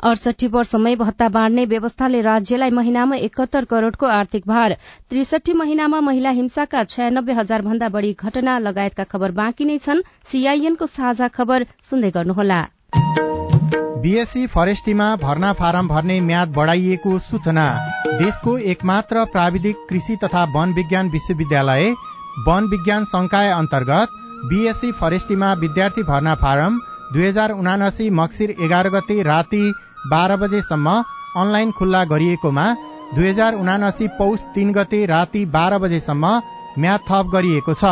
अडसठी 0.03 0.47
वर्षमै 0.47 0.95
भत्ता 0.97 1.29
बाँड्ने 1.29 1.65
व्यवस्थाले 1.65 2.21
राज्यलाई 2.23 2.71
महिनामा 2.71 3.17
एकहत्तर 3.17 3.65
करोड़को 3.65 4.07
आर्थिक 4.09 4.47
भार। 4.47 4.77
त्रिसठी 5.11 5.53
महिनामा 5.53 6.01
महिला 6.01 6.31
हिंसाका 6.31 6.85
छयानब्बे 6.85 7.33
हजार 7.33 7.63
भन्दा 7.63 7.89
बढ़ी 7.89 8.13
घटना 8.15 8.59
लगायतका 8.59 9.05
खबर 9.05 9.31
बाँकी 9.33 9.65
नै 9.65 9.79
छन्। 9.79 10.03
सीआईएनको 10.25 10.87
साझा 10.89 11.29
खबर 11.29 11.67
सुन्दै 11.83 12.11
गर्नुहोला। 12.11 12.61
बीएससी 14.03 14.47
फरेस्टीमा 14.47 15.15
भर्ना 15.17 15.53
फारम 15.53 15.89
भर्ने 15.89 16.21
म्याद 16.21 16.53
बढ़ाइएको 16.53 17.19
सूचना। 17.21 17.67
देशको 18.19 18.57
एकमात्र 18.73 19.25
प्राविधिक 19.33 19.77
कृषि 19.89 20.17
तथा 20.25 20.43
वन 20.55 20.73
विज्ञान 20.73 21.11
विश्वविद्यालय 21.11 21.91
वन 22.47 22.65
विज्ञान 22.67 23.05
संकाय 23.07 23.51
अन्तर्गत 23.53 24.19
बीएससी 24.49 24.91
फरेस्टीमा 24.93 25.53
विद्यार्थी 25.57 26.03
भर्ना 26.03 26.35
फारम 26.35 26.81
दुई 27.13 27.27
हजार 27.27 27.51
उनासी 27.53 28.09
मक्सिर 28.13 28.51
एघार 28.61 28.89
गते 28.91 29.23
राति 29.23 29.63
बाह्र 30.11 30.37
बजेसम्म 30.39 30.95
अनलाइन 31.37 31.71
खुल्ला 31.79 32.03
गरिएकोमा 32.07 32.67
दुई 33.15 33.29
हजार 33.29 33.55
उनासी 33.57 34.09
पौष 34.19 34.43
तीन 34.55 34.73
गते 34.73 35.05
राति 35.07 35.45
बाह्र 35.55 35.79
बजेसम्म 35.79 36.41
म्याथ 36.79 36.99
थप 37.09 37.31
गरिएको 37.35 37.75
छ। 37.75 37.85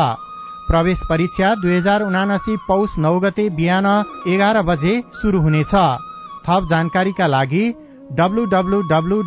प्रवेश 0.68 1.00
परीक्षा 1.08 1.54
दुई 1.62 1.76
हजार 1.76 2.02
उनासी 2.02 2.56
पौष 2.66 2.96
नौ 2.98 3.18
गते 3.20 3.48
बिहान 3.56 3.86
एघार 4.28 4.62
बजे 4.64 4.94
शुरू 5.14 5.40
हुनेछ। 5.42 5.74
थप 6.46 6.66
जानकारीका 6.70 7.26
लागि 7.28 7.64
W 8.12 8.44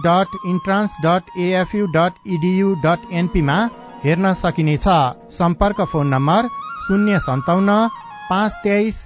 dot 0.05 0.35
entrance 0.47 0.95
dot 1.05 1.37
AFU 1.39 1.85
dot 1.91 2.13
EDU 2.35 2.73
dot 2.83 3.11
एनपीमा 3.13 3.57
हेर्न 4.03 4.33
सकिनेछ। 4.35 4.87
सम्पर्क 5.33 5.81
फोन 5.91 6.07
नम्बर 6.09 6.47
शून्य 6.83 7.19
सन्ताउन्न 7.21 7.75
पाँच 8.29 8.51
तेइस 8.63 9.05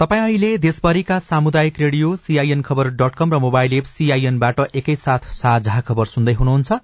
तपाईँ 0.00 0.20
अहिले 0.20 0.48
देशभरिका 0.58 1.18
सामुदायिक 1.18 1.78
radio 1.80 2.14
CIN 2.16 2.60
Khabar 2.62 2.88
dot 3.00 3.14
com 3.14 3.32
र 3.34 3.38
मोबाइल 3.38 3.72
एप 3.74 3.84
सीआईएनबाट 3.84 4.60
एकैसाथ 4.74 5.26
साझा 5.36 5.80
खबर 5.88 6.06
सुन्दै 6.12 6.32
हुनुहुन्छ। 6.34 6.78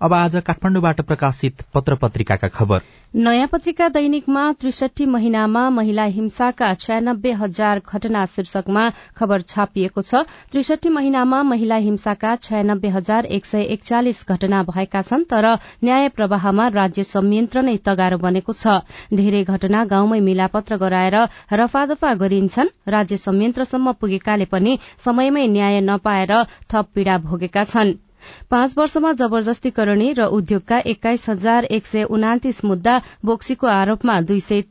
अब 0.00 0.12
आज 0.14 0.36
काठमाडौँबाट 0.46 1.00
प्रकाशित 1.00 1.62
पत्र 1.74 1.94
पत्रिकाका 1.94 2.48
खबर। 2.48 2.80
नयाँ 3.14 3.46
पत्रिका 3.46 3.88
दैनिकमा 3.88 4.42
त्रिसठी 4.52 5.06
महिनामा 5.06 5.62
महिला 5.70 6.04
हिंसाका 6.14 6.72
छयानब्बे 6.74 7.32
हजार 7.32 7.80
घटना 7.80 8.24
शीर्षकमा 8.26 8.84
खबर 9.16 9.40
छापिएको 9.42 10.02
छ। 10.02 10.22
त्रिसठी 10.52 10.88
महिनामा 10.88 11.42
महिला 11.42 11.76
हिंसाका 11.82 12.36
छयानब्बे 12.36 12.88
हजार 12.88 13.26
एक 13.26 13.46
सय 13.46 13.62
एकचालिस 13.74 14.24
घटना 14.28 14.62
भएका 14.62 15.02
छन् 15.02 15.24
तर 15.24 15.46
न्याय 15.84 16.08
प्रवाहमा 16.14 16.68
राज्य 16.78 17.04
संयन्त्र 17.04 17.62
नै 17.62 17.76
तगारो 17.82 18.18
बनेको 18.18 18.52
छ। 18.54 18.78
धेरै 19.12 19.44
घटना 19.44 19.84
गाउँमै 19.84 20.20
मिलापत्र 20.22 20.76
गराएर 20.78 21.16
रफादफा 21.52 22.14
गरिन्छन्। 22.14 22.74
राज्य 22.88 23.16
संयन्त्रसम्म 23.18 23.92
पुगेकाले 23.98 24.44
पनि 24.46 24.78
समयमै 25.04 25.46
न्याय 25.48 25.80
नपाएर 25.82 26.42
थप 26.70 26.94
पीड़ा 26.94 27.18
भोगेका 27.26 27.64
छनृ। 27.64 28.07
पाँच 28.50 28.74
वर्षमा 28.78 29.12
जबरजस्ती 29.20 29.70
करणी 29.70 30.08
र 30.18 30.26
उद्योगका 30.38 30.80
एक्काइस 30.94 31.28
हजार 31.28 31.70
एक 31.78 31.86
सय 31.86 32.04
उनातिस 32.10 32.64
मुद्दा 32.64 33.00
बोक्सीको 33.24 33.72
आरोपमा 33.74 34.20
दुई 34.32 34.40
सय 34.42 34.62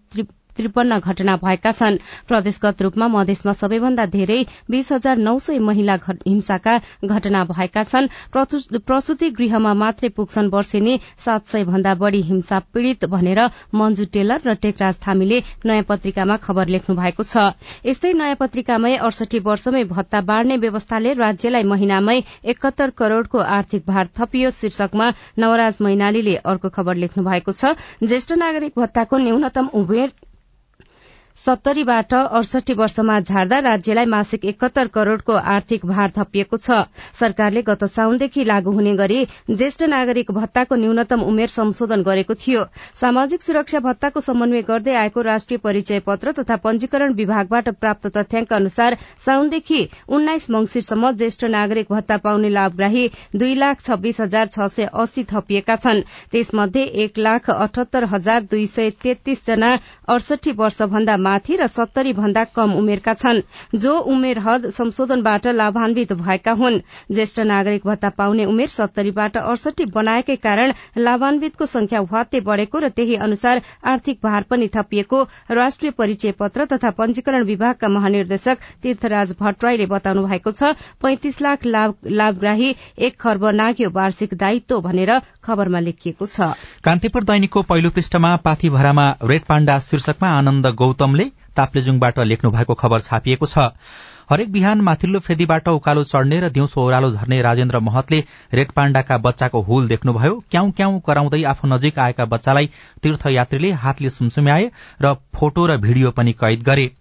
त्रिपन्न 0.58 1.00
घटना 1.00 1.36
भएका 1.38 1.72
छन्। 1.72 1.98
प्रदेशगत 2.28 2.82
रूपमा 2.82 3.08
मधेसमा 3.08 3.54
सबैभन्दा 3.54 4.06
धेरै 4.14 4.40
बीस 4.72 4.92
हजार 4.92 5.18
नौ 5.20 5.38
सय 5.40 5.60
महिला 5.62 5.98
हिंसाका 6.08 6.78
घटना 7.06 7.44
भएका 7.46 7.84
छन्। 7.86 8.08
प्रसूति 8.34 9.30
गृहमा 9.32 9.74
मात्रै 9.76 10.10
पुग्छन् 10.18 10.50
वर्षेनी 10.54 11.00
सात 11.26 11.48
सय 11.48 11.64
भन्दा 11.66 11.94
बढ़ी 11.96 12.22
हिंसा 12.24 12.60
पीड़ित 12.74 13.06
भनेर 13.08 13.42
मन्जु 13.76 14.06
टेलर 14.14 14.42
र 14.46 14.54
टेकराज 14.64 15.00
थामीले 15.08 15.42
नयाँ 15.66 15.84
पत्रिकामा 15.90 16.38
खबर 16.40 16.68
लेख्नु 16.68 16.96
भएको 16.96 17.24
छ। 17.24 17.54
यस्तै 17.86 18.14
नयाँ 18.14 18.36
पत्रिकामै 18.38 18.96
अडसठी 18.98 19.40
वर्षमै 19.42 19.84
भत्ता 19.88 20.22
बाँड्ने 20.24 20.58
व्यवस्थाले 20.58 21.14
राज्यलाई 21.16 21.64
महिनामै 21.66 22.18
एकहत्तर 22.46 22.90
करोड़को 22.98 23.40
आर्थिक 23.58 23.84
भार 23.88 24.10
थपियो 24.18 24.50
शीर्षकमा 24.52 25.12
नवराज 25.40 25.78
मैनालीले 25.82 26.36
अर्को 26.46 26.70
खबर 26.70 26.96
लेख्नु 26.98 27.24
भएको 27.24 27.52
छ। 27.52 27.76
ज्येष्ठ 28.04 28.32
नागरिक 28.38 28.74
भत्ताको 28.78 29.18
न्यूनतम 29.18 29.70
उमेर 29.74 30.10
सत्तरीबाट 31.38 32.14
अडसठी 32.14 32.74
वर्षमा 32.74 33.20
झार्दा 33.20 33.58
राज्यलाई 33.62 34.06
मासिक 34.06 34.46
एकहत्तर 34.46 34.88
करोड़को 34.94 35.34
आर्थिक 35.48 35.86
भार 35.86 36.12
थपिएको 36.16 36.58
छ। 36.58 36.78
सरकारले 37.20 37.62
गत 37.62 37.84
साउनदेखि 37.88 38.44
लागू 38.44 38.72
हुने 38.74 38.94
गरी 38.98 39.20
ज्येष्ठ 39.52 39.84
नागरिक 39.86 40.32
भत्ताको 40.32 40.76
न्यूनतम 40.76 41.22
उमेर 41.24 41.48
संशोधन 41.50 42.02
गरेको 42.04 42.34
थियो। 42.36 42.64
सामाजिक 42.96 43.42
सुरक्षा 43.42 43.80
भत्ताको 43.80 44.20
समन्वय 44.20 44.62
गर्दै 44.70 44.96
आएको 44.96 45.22
राष्ट्रिय 45.22 45.58
परिचय 45.60 46.00
पत्र 46.08 46.32
तथा 46.40 46.56
पंजीकरण 46.66 47.14
विभागबाट 47.14 47.70
प्राप्त 47.78 48.08
तथ्याङ्क 48.18 48.54
अनुसार 48.54 48.98
साउनदेखि 49.26 49.82
उन्नाइस 50.10 50.50
मंगिरसम्म 50.50 51.12
ज्येष्ठ 51.14 51.46
नागरिक 51.52 51.92
भत्ता 51.92 52.18
पाउने 52.26 52.50
लाभग्राही 52.50 53.06
दुई 53.36 53.54
लाख 53.56 53.82
छब्बीस 53.82 54.22
हजार 54.22 54.48
छ 54.48 54.72
सय 54.72 54.90
अस्सी 54.96 55.24
थपिएका 55.32 55.76
छन्। 55.78 56.02
त्यसमध्ये 56.32 56.84
एक 57.06 57.18
लाख 57.20 57.50
अठहत्तर 57.52 58.10
हजार 58.12 58.42
दुई 58.52 58.66
सय 58.68 58.90
तेत्तीस 59.04 59.46
जना 59.46 59.72
अडसठी 60.10 60.52
वर्षभन्दा 60.58 61.18
माथि 61.28 61.56
र 61.56 61.68
सत्तरी 61.70 62.14
भन्दा 62.14 62.44
कम 62.56 62.74
उमेरका 62.76 63.14
छन् 63.16 63.42
जो 63.78 63.94
उमेर 64.10 64.40
हद 64.40 64.70
संशोधनबाट 64.72 65.48
लाभान्वित 65.54 66.14
भएका 66.16 66.52
हुन्। 66.56 66.80
ज्येष्ठ 67.12 67.40
नागरिक 67.48 67.86
भत्ता 67.86 68.10
पाउने 68.18 68.46
उमेर 68.48 68.68
सत्तरीबाट 68.70 69.38
अडसठी 69.38 69.86
बनाएकै 69.94 70.36
कारण 70.38 70.74
लाभान्वितको 70.98 71.66
संख्या 71.68 72.02
वात्तै 72.08 72.40
बढ़ेको 72.42 72.80
र 72.80 72.90
त्यही 72.90 73.16
अनुसार 73.26 73.62
आर्थिक 73.86 74.20
भार 74.24 74.44
पनि 74.50 74.68
थपिएको 74.76 75.22
राष्ट्रिय 75.52 75.92
परिचय 75.98 76.32
पत्र 76.40 76.66
तथा 76.66 76.90
पंजीकरण 76.98 77.44
विभागका 77.46 77.88
महानिर्देशक 77.90 78.58
तीर्थराज 78.84 79.36
भट्टराईले 79.40 79.86
बताउनु 79.88 80.26
भएको 80.26 80.52
छ 80.52 80.74
पैंतिस 81.02 81.42
लाख 81.42 81.66
लाभग्राही 81.66 82.74
एक 83.00 83.20
खर्ब 83.20 83.46
नाग्यो 83.56 83.90
वार्षिक 83.92 84.34
दायित्व 84.38 84.80
भनेर 84.82 85.12
खबरमा 85.44 85.80
लेखिएको 85.82 86.26
छ। 86.28 86.52
कान्तिपुर 86.84 87.24
दैनिकको 87.24 87.62
पहिलो 87.64 87.90
पृष्ठमा 87.92 88.36
पाथीभरामा 88.46 89.08
रेड 89.24 89.44
पाण्डा 89.46 89.80
शीर्षकमा 89.82 90.30
आनन्द 90.38 90.68
गौतमले 91.18 91.56
ताप्लेजुङबाट 91.56 92.20
लेख्नु 92.22 92.52
भएको 92.52 92.74
खबर 92.74 93.00
छापिएको 93.02 93.46
छ। 93.46 93.74
हरेक 94.30 94.52
बिहान 94.52 94.82
माथिल्लो 94.82 95.20
फेदीबाट 95.20 95.68
उकालो 95.70 96.04
चढ़ने 96.04 96.40
र 96.40 96.50
दिउँसो 96.50 96.82
ओह्रालो 96.82 97.12
झर्ने 97.12 97.42
राजेन्द्र 97.42 97.80
महतले 97.80 98.20
रेड 98.54 98.72
पाण्डाका 98.72 99.18
बच्चाको 99.18 99.62
हुल 99.62 99.88
देख्नुभयो। 99.88 100.34
क्याउ 100.52 100.72
क्याउ 100.72 101.00
कराउँदै 101.00 101.44
आफू 101.44 101.68
नजिक 101.68 102.00
आएका 102.00 102.26
बच्चालाई 102.28 102.70
तीर्थयात्रीले 103.04 103.72
हातले 103.72 104.10
सुमसुम्याए 104.10 104.72
र 105.02 105.14
फोटो 105.34 105.66
र 105.66 105.78
भिडियो 105.80 106.12
पनि 106.12 106.34
कैद 106.34 106.64
गरे। 106.64 106.92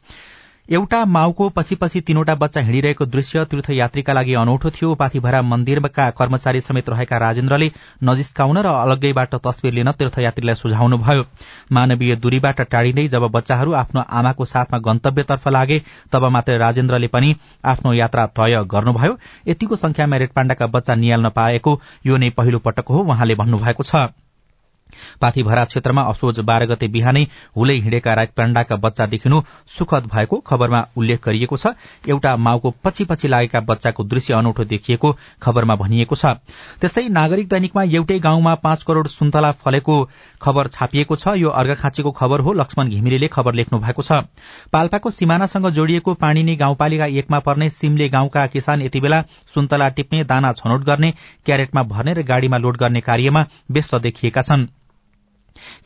एउटा 0.68 1.04
माउको 1.04 1.48
पछि 1.48 1.74
पछि 1.74 2.00
तीनवटा 2.00 2.34
बच्चा 2.34 2.60
हिँडिरहेको 2.60 3.06
दृश्य 3.06 3.44
तीर्थयात्रीका 3.44 4.12
लागि 4.12 4.34
अनौठो 4.34 4.70
थियो। 4.70 4.94
पाथीभरा 4.94 5.42
मन्दिरका 5.42 6.08
कर्मचारी 6.10 6.60
समेत 6.60 6.88
रहेका 6.90 7.16
राजेन्द्रले 7.16 7.70
नजिस्काउन 8.04 8.58
र 8.58 8.66
अलग्गैबाट 8.66 9.34
तस्विर 9.46 9.72
लिन 9.72 9.92
तीर्थयात्रीलाई 9.92 10.54
सुझाउनुभयो 10.54 11.24
मानवीय 11.72 12.16
दूरीबाट 12.16 12.60
टाढिँदै 12.66 13.06
जब 13.08 13.30
बच्चाहरू 13.30 13.72
आफ्नो 13.76 14.04
आमाको 14.10 14.44
साथमा 14.46 14.78
गन्तव्यतर्फ 14.82 15.48
लागे 15.48 15.82
तब 16.12 16.24
मात्र 16.32 16.58
राजेन्द्रले 16.58 17.08
पनि 17.14 17.34
आफ्नो 17.64 17.92
यात्रा 17.94 18.26
तय 18.34 18.62
गर्नुभयो। 18.66 19.18
यतिको 19.48 19.76
संख्यामा 19.76 20.16
रेडपाण्डाका 20.16 20.66
बच्चा 20.66 20.94
निहाल्न 20.96 21.28
पाएको 21.30 21.80
यो 22.06 22.16
नै 22.16 22.30
पहिलो 22.30 22.58
पटक 22.58 22.88
हो 22.90 23.06
उहाँले 23.06 23.34
भन्नुभएको 23.34 23.82
छ। 23.82 24.08
पाथीभरा 25.20 25.64
क्षेत्रमा 25.64 26.02
असोज 26.02 26.40
बाह्र 26.40 26.66
गते 26.66 26.86
बिहानै 26.88 27.22
हुलै 27.56 27.76
हिँडेका 27.78 28.14
राजपाण्डाका 28.14 28.76
बच्चा 28.76 29.06
देखिनु 29.06 29.40
सुखद 29.78 30.06
भएको 30.06 30.36
खबरमा 30.40 30.80
उल्लेख 30.96 31.20
गरिएको 31.24 31.56
छ। 31.56 31.66
एउटा 32.08 32.36
माउको 32.36 32.70
पछि 32.84 33.04
पछि 33.04 33.28
लागेका 33.28 33.60
बच्चाको 33.60 34.04
दृश्य 34.04 34.34
अनौठो 34.34 34.64
देखिएको 34.64 35.12
खबरमा 35.42 35.76
भनिएको 35.76 36.16
छ। 36.16 36.24
त्यस्तै 36.80 37.08
नागरिक 37.08 37.48
दैनिकमा 37.48 37.82
एउटै 37.82 38.18
गाउँमा 38.18 38.54
पाँच 38.54 38.82
करोड़ 38.82 39.06
सुन्तला 39.08 39.52
फलेको 39.52 39.96
खबर 40.42 40.66
छापिएको 40.68 41.16
छ। 41.16 41.34
यो 41.36 41.48
अर्घाखाँचीको 41.50 42.10
खबर 42.12 42.40
हो। 42.40 42.52
लक्ष्मण 42.52 42.88
घिमिरेले 42.88 43.28
खबर 43.28 43.54
लेख्नु 43.54 43.78
भएको 43.78 44.02
छ। 44.02 44.12
पाल्पाको 44.72 45.10
सिमानासँग 45.10 45.68
जोडिएको 45.70 46.14
पाणिनी 46.14 46.56
गाउँपालिका 46.56 47.06
एकमा 47.16 47.38
पर्ने 47.40 47.70
सिमले 47.70 48.08
गाउँका 48.08 48.46
किसान 48.46 48.82
यति 48.82 49.00
बेला 49.00 49.22
सुन्तला 49.54 49.88
टिप्ने 49.88 50.24
दाना 50.24 50.52
छनौट 50.52 50.84
गर्ने 50.84 51.12
क्यारेटमा 51.46 51.82
भर्ने 51.84 52.14
र 52.14 52.22
गाड़ीमा 52.22 52.58
लोड 52.58 52.76
गर्ने 52.76 53.00
कार्यमा 53.02 53.46
व्यस्त 53.70 53.94
देखिएका 54.02 54.42
छनृ। 54.42 54.85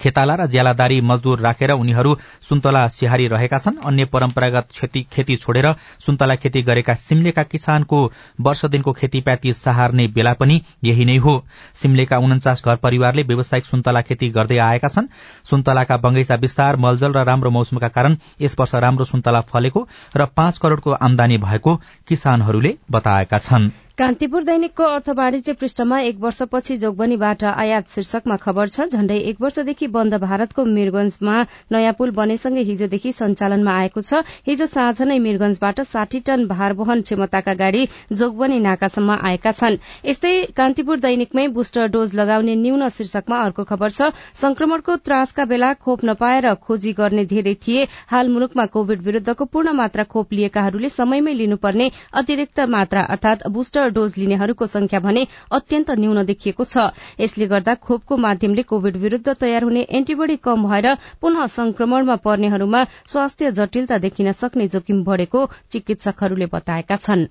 खेताला 0.01 0.35
र 0.35 0.47
ज्यालादारी 0.47 1.01
मजदूर 1.03 1.41
राखेर 1.41 1.71
उनीहरू 1.73 2.15
सुन्तला 2.43 2.87
स्याहारी 2.91 3.27
रहेका 3.29 3.59
छन्। 3.59 3.77
अन्य 3.85 4.05
परम्परागत 4.07 4.69
खेती 5.13 5.37
छोडेर 5.37 5.67
सुन्तला 6.01 6.35
खेती 6.37 6.63
गरेका 6.63 6.95
सिमलेका 6.97 7.43
किसानको 7.43 7.99
वर्ष 8.41 8.65
दिनको 8.67 8.93
खेतीपाती 8.93 9.53
सहार्ने 9.55 10.07
बेला 10.09 10.33
पनि 10.33 10.61
यही 10.85 11.05
नै 11.05 11.17
हो। 11.19 11.35
सिमलेका 11.75 12.19
उन्चास 12.19 12.63
घर 12.65 12.77
परिवारले 12.79 13.23
व्यावसायिक 13.23 13.65
सुन्तला 13.67 14.01
खेती 14.03 14.29
गर्दै 14.31 14.59
आएका 14.61 14.89
छन्। 14.89 15.09
सुन्तलाका 15.51 15.97
बगैँचा 15.99 16.35
विस्तार 16.37 16.77
मलजल 16.79 17.13
र 17.13 17.25
राम्रो 17.25 17.51
मौसमका 17.51 17.89
कारण 17.91 18.17
यस 18.41 18.57
वर्ष 18.61 18.75
राम्रो 18.77 19.05
सुन्तला 19.05 19.41
फलेको 19.51 19.87
र 20.17 20.27
पाँच 20.37 20.59
करोड़को 20.59 20.91
आमदानी 20.93 21.39
भएको 21.39 21.77
किसानहरूले 22.09 22.77
बताएका 22.91 23.39
छनृ। 23.41 23.90
कान्तिपुर 24.01 24.45
दैनिकको 24.45 24.85
अर्थ 24.89 25.09
वाणिज्य 25.17 25.53
पृष्ठमा 25.61 25.99
एक 26.01 26.19
वर्षपछि 26.21 26.77
जोगबनीबाट 26.83 27.43
आयात 27.45 27.89
शीर्षकमा 27.95 28.37
खबर 28.43 28.69
छ 28.69 28.85
झण्डै 28.89 29.17
एक 29.31 29.41
वर्षदेखि 29.41 29.87
बन्द 29.97 30.15
भारतको 30.23 30.65
मीरगंजमा 30.65 31.35
नयाँ 31.73 31.93
पुल 31.99 32.11
बनेसँगै 32.19 32.63
हिजोदेखि 32.69 33.13
सञ्चालनमा 33.13 33.75
आएको 33.81 34.01
छ। 34.01 34.23
हिजो 34.47 34.67
साँझ 34.67 35.03
नै 35.03 35.19
मीरगंजबाट 35.25 35.81
साठी 35.91 36.21
टन 36.29 36.47
भार 36.53 36.73
वहन 36.79 37.03
क्षमताका 37.03 37.55
गाड़ी 37.55 37.85
जोगबनी 38.13 38.59
नाकासम्म 38.69 39.19
आएका 39.31 39.53
छन्। 39.61 39.77
यस्तै 40.07 40.33
कान्तिपुर 40.57 41.05
दैनिकमै 41.05 41.47
बुस्टर 41.59 41.93
डोज 41.93 42.15
लगाउने 42.17 42.57
न्यून 42.63 42.89
शीर्षकमा 42.97 43.43
अर्को 43.43 43.65
खबर 43.75 43.91
छ 43.91 44.11
संक्रमणको 44.45 44.97
त्रासका 45.05 45.45
बेला 45.53 45.73
खोप 45.85 46.05
नपाएर 46.05 46.55
खोजी 46.65 46.93
गर्ने 47.03 47.27
धेरै 47.35 47.55
थिए। 47.69 47.85
हाल 48.09 48.33
मुलुकमा 48.33 48.67
कोविड 48.73 49.05
विरूद्धको 49.11 49.51
पूर्ण 49.53 49.77
मात्रा 49.85 50.09
खोप 50.17 50.33
लिएकाहरूले 50.33 50.95
समयमै 50.97 51.39
लिनुपर्ने 51.45 51.93
अतिरिक्त 52.17 52.67
मात्रा 52.79 53.07
अर्थात 53.11 53.49
बुस्टर 53.61 53.89
डोज 53.91 54.17
लिनेहरूको 54.17 54.67
संख्या 54.67 55.01
भने 55.01 55.27
अत्यन्त 55.53 55.91
न्यून 55.99 56.23
देखिएको 56.25 56.65
छ। 56.65 56.91
यसले 57.21 57.47
गर्दा 57.47 57.75
खोपको 57.81 58.17
माध्यमले 58.17 58.63
कोविड 58.63 58.97
विरूद्ध 58.97 59.35
तयार 59.35 59.63
हुने 59.63 59.83
एन्टीबडी 59.91 60.37
कम 60.37 60.69
भएर 60.69 60.95
पुनः 61.21 61.47
संक्रमणमा 61.47 62.17
पर्नेहरूमा 62.25 62.85
स्वास्थ्य 63.07 63.53
जटिलता 63.53 63.99
देखिन 63.99 64.33
सक्ने 64.33 64.69
जोखिम 64.69 65.05
बढ़ेको 65.05 65.47
चिकित्सकहरूले 65.73 66.47
बताएका 66.47 66.97
छन्। 66.97 67.27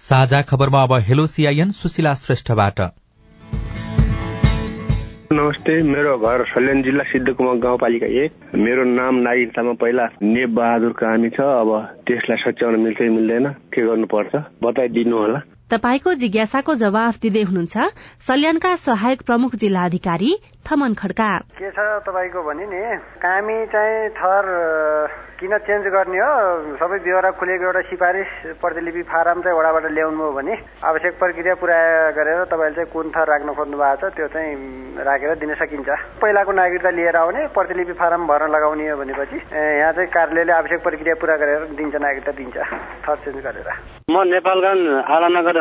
साझा 0.00 0.42
खबरमा 0.42 0.82
अब 0.82 0.92
हेलो 1.02 1.26
सुशीला 1.26 2.14
श्रेष्ठबाट। 2.14 2.80
नमस्ते 5.32 5.82
मेरो 5.82 6.18
घर 6.18 6.44
सल्यान 6.44 6.82
जिल्ला 6.82 7.02
सिद्धकुमा 7.02 7.52
गाउँपालिका 7.54 8.06
एक। 8.24 8.32
मेरो 8.54 8.84
नाम 8.84 9.14
नागरिकतामा 9.16 9.72
पहिला 9.72 10.04
नेप 10.22 10.50
बहादुर 10.50 10.92
कामी 10.92 11.28
छ। 11.28 11.40
अब 11.40 11.70
त्यसलाई 12.06 12.36
सच्याउन 12.44 12.76
मिल्छ 12.80 13.00
मिल्दैन। 13.00 13.46
के 13.72 13.86
गर्नुपर्छ? 13.86 14.32
बताइदिनु 14.62 15.16
होला। 15.16 15.40
तपाईँको 15.72 16.14
जिज्ञासाको 16.14 16.74
जवाफ 16.74 17.14
दिँदै 17.22 17.42
हुनुहुन्छ 17.42 17.76
सल्यानका 18.20 18.74
सहायक 18.76 19.22
प्रमुख 19.26 19.54
जिल्ला 19.56 19.84
अधिकारी 19.84 20.30
थमन 20.64 20.94
खड्का। 20.94 21.30
के 21.60 21.70
छ 21.70 21.78
तपाईँको 22.08 22.40
भने 22.42 22.64
नि 22.66 22.80
कामी 23.20 23.56
चाहिँ 23.72 24.08
थर 24.16 24.44
किन 25.34 25.52
चेन्ज 25.66 25.86
गर्ने 25.92 26.18
हो? 26.18 26.32
सबै 26.80 26.98
बेहोरा 27.04 27.30
खुलेको 27.36 27.64
एउटा 27.64 27.80
सिफारिस 27.90 28.30
प्रतिलिपि 28.62 29.02
फारम 29.10 29.40
चाहिँ 29.42 29.58
वडाबाट 29.58 29.84
ल्याउनु 29.92 30.22
हो 30.24 30.32
भने। 30.32 30.54
आवश्यक 30.82 31.14
प्रक्रिया 31.18 31.54
पुरा 31.60 31.78
गरेर 32.16 32.44
तपाईँले 32.48 32.74
चाहिँ 32.74 32.90
कुन 32.92 33.10
थर 33.10 33.26
राख्न 33.28 33.52
खोज्नु 33.52 33.76
भएको 33.76 34.08
छ 34.08 34.14
त्यो 34.14 34.26
चाहिँ 34.30 34.52
राखेर 35.04 35.34
दिन 35.42 35.54
सकिन्छ। 35.60 35.88
पहिलाको 36.22 36.52
नागरिकता 36.54 36.90
लिएर 36.96 37.16
आउने 37.16 37.46
प्रतिलिपि 37.50 37.92
फारम 37.98 38.26
भर्न 38.30 38.50
लगाउने 38.54 38.88
हो 38.88 38.96
भनेपछि 38.96 39.36
यहाँ 39.36 39.92
चाहिँ 39.92 40.08
कार्यालयले 40.16 40.52
आवश्यक 40.54 40.80
प्रक्रिया 40.86 41.14
पुरा 41.20 41.36
गरेर 41.36 41.60
दिन्छ 41.74 41.94
नागरिकता 41.98 42.32
दिन्छ 42.38 42.56
थर 43.04 43.16
चेन्ज 43.24 43.38
गरेर। 43.44 43.68
म 44.04 44.22
नेपालगञ्ज 44.30 44.82
आलानगर 45.10 45.58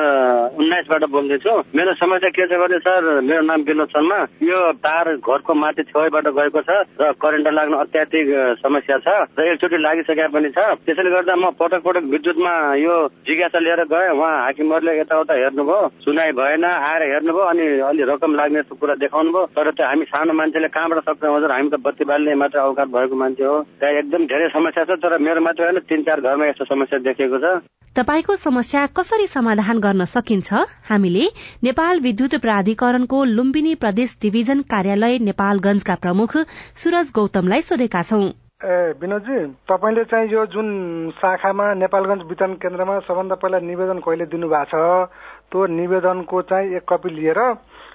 उन्नाइसबाट 0.62 1.04
बोल्दैछु। 1.12 1.54
मेरो 1.74 1.94
समस्या 1.98 2.30
के 2.30 2.46
छ 2.48 2.62
भने 2.62 2.78
सर 2.86 3.02
मेरो 3.26 3.42
नाम 3.42 3.62
विनोद 3.68 3.90
शर्मा। 3.90 4.20
यो 4.46 4.58
तार 4.94 5.10
घरको 5.18 5.54
माथि 5.58 5.84
छेउबाट 5.90 6.28
गएको 6.38 6.62
छ 6.62 6.70
र 7.02 7.12
करेन्ट 7.18 7.48
लाग्न 7.50 7.74
अत्याधिक 7.82 8.28
समस्या 8.62 8.98
छ 9.02 9.08
र 9.34 9.50
एकचोटि 9.50 9.78
लागिसकेका 9.82 10.28
पनि 10.30 10.50
छ। 10.54 10.60
त्यसैले 10.86 11.10
गर्दा 11.10 11.36
म 11.36 11.50
पटक 11.58 11.82
पटक 11.82 12.04
विद्युतमा 12.14 12.54
यो 12.78 12.96
जिज्ञासा 13.26 13.60
लिएर 13.60 13.82
गएँ। 13.90 14.14
उहाँ 14.14 14.34
हाकिमहरूले 14.46 15.00
यताउता 15.00 15.34
हेर्नुभयो। 15.34 15.82
सुनाइ 16.06 16.32
भएन 16.38 16.66
आएर 16.66 17.02
हेर्नुभयो 17.14 17.46
अनि 17.50 17.66
अलि 17.90 18.04
रकम 18.12 18.36
लाग्ने 18.36 18.62
कुरा 18.70 18.96
देखाउनु 19.02 19.32
भयो 19.34 19.46
तर 19.58 19.72
त्यो 19.74 19.88
हामी 19.88 20.06
सानो 20.14 20.34
मान्छेले 20.34 20.68
कहाँबाट 20.70 21.00
सक्छ? 21.10 21.24
हजुर 21.26 21.52
हामी 21.52 21.70
त 21.70 21.82
बत्ती 21.82 22.06
बाल्ने 22.06 22.36
मात्र 22.38 22.60
अवकाश 22.60 22.88
भएको 22.94 23.16
मान्छे 23.16 23.44
हो। 23.44 23.58
त्यहाँ 23.80 23.94
एकदम 24.00 24.22
धेरै 24.30 24.48
समस्या 24.54 24.84
छ 24.86 25.02
तर 25.02 25.18
मेरो 25.18 25.42
मात्र 25.42 25.64
होइन 25.64 25.80
तिन 25.90 26.04
चार 26.04 26.22
घरमा 26.22 26.46
यस्तो 26.46 26.66
समस्या 26.66 27.00
देखिएको 27.10 27.40
छ। 27.40 27.66
तपाईँको 27.96 28.36
समस्या 28.36 28.86
कसरी 28.98 29.28
समाधान 29.28 29.80
गर्न 29.80 30.06
सकिन्छ? 30.10 30.50
हामीले 30.90 31.26
नेपाल 31.64 32.00
विद्युत 32.02 32.36
प्राधिकरणको 32.42 33.24
लुम्बिनी 33.24 33.74
प्रदेश 33.76 34.18
डिभिजन 34.22 34.62
कार्यालय 34.84 35.18
नेपालगंजका 35.24 35.96
प्रमुख 35.96 36.32
सूरज 36.76 37.12
गौतमलाई 37.16 37.62
सोधेका 37.64 38.02
छौं। 38.04 38.24
ए 38.68 39.00
विनोदजी 39.00 39.38
तपाईँले 39.64 40.04
चाहिँ 40.12 40.28
यो 40.28 40.44
जुन 40.52 40.68
शाखामा 41.16 41.68
नेपालगञ्ज 41.80 42.28
वितरण 42.28 42.54
केन्द्रमा 42.60 43.00
सबभन्दा 43.08 43.36
पहिला 43.40 43.60
निवेदन 43.64 44.00
कहिले 44.04 44.26
दिनुभएको 44.28 44.68
छ? 44.68 45.08
त्यो 45.48 45.66
निवेदनको 45.80 46.42
चाहिँ 46.52 46.76
एक 46.76 46.84
कपी 46.84 47.10
लिएर 47.16 47.40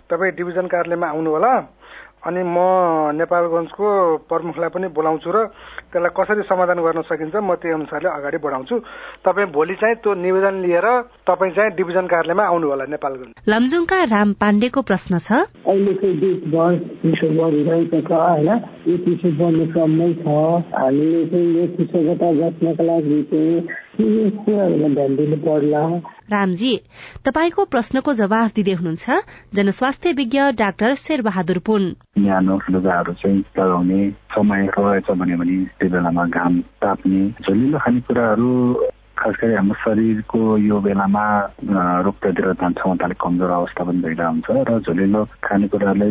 तपाईँ 0.09 0.33
डिभिजन 0.33 0.67
कार्यालयमा 0.73 1.09
आउनु 1.13 1.31
होला 1.31 1.53
अनि 2.27 2.43
म 2.43 2.59
नेपालगञ्जको 3.15 3.87
प्रमुखलाई 4.27 4.71
पनि 4.75 4.87
बोलाउँछु 4.91 5.31
र 5.31 5.39
त्यसलाई 5.93 6.13
कसरी 6.19 6.43
समाधान 6.51 6.79
गर्न 6.83 7.01
सकिन्छ 7.07 7.35
म 7.39 7.55
त्यही 7.55 7.75
अनुसारले 7.79 8.09
अगाडि 8.09 8.39
बढाउँछु। 8.43 8.75
तपाईँ 9.25 9.53
भोलि 9.55 9.75
चाहिँ 9.81 9.97
त्यो 10.03 10.15
निवेदन 10.15 10.55
लिएर 10.67 10.87
तपाईँ 11.25 11.53
चाहिँ 11.57 11.71
डिभिजन 11.79 12.07
कार्यालयमा 12.11 12.45
आउनु 12.45 12.67
होला 12.69 12.85
नेपालगञ्ज। 12.91 13.33
लमजुङका 13.49 13.99
राम 14.11 14.29
पाण्डेको 14.43 14.81
प्रश्न 14.83 15.19
छ। 15.19 15.29
अहिलेको 15.63 16.09
देशभर 16.21 16.71
चिसो 17.01 17.29
बढिरहेको 17.39 17.99
छ 18.03 18.13
होइन। 18.13 18.51
यो 18.89 18.97
चिसो 19.07 19.29
बढ्ने 19.39 19.67
क्रममै 19.73 20.11
छ। 20.23 20.27
हामीले 20.75 21.21
चाहिँ 21.31 21.49
यो 21.55 21.67
चिसोबाट 21.79 22.23
बच्नको 22.43 22.83
लागि 22.85 23.23
चाहिँ 23.31 23.87
कुराहरूमा 23.99 24.89
ध्यान 24.95 25.17
दिनु 25.17 25.37
पर्ला 25.47 25.83
रामजी 26.33 26.73
तपाईँको 27.25 27.65
प्रश्नको 27.65 28.13
जवाफ 28.15 28.55
दिँदै 28.55 28.73
हुनुहुन्छ 28.73 29.21
जनस्वास्थ्य 29.55 30.13
विज्ञ 30.13 30.41
डाक्टर 30.59 30.95
शेरबहादुर 30.95 31.59
पुन। 31.59 31.83
न्यानो 32.19 32.59
लुगाहरू 32.71 33.13
चाहिँ 33.13 33.39
लगाउने 33.59 34.01
समय 34.35 34.67
रहेछ 34.79 35.11
भने 35.11 35.65
त्यो 35.79 35.89
बेलामा 35.89 36.25
घाम 36.29 36.61
ताप्ने 36.83 37.23
झलिलो 37.43 37.79
खानेकुराहरू 37.79 38.51
खास 39.19 39.35
गरी 39.41 39.55
हाम्रो 39.55 39.75
शरीरको 39.77 40.41
यो 40.61 40.79
बेलामा 40.81 41.25
रोग 42.01 42.15
प्रतिरोधन 42.17 42.73
क्षमताले 42.75 43.15
कमजोर 43.17 43.51
अवस्था 43.53 43.85
पनि 43.85 44.01
भइरहेको 44.01 44.31
हुन्छ 44.31 44.69
र 44.69 44.79
झोलिलो 44.81 45.25
खानेकुराले 45.43 46.09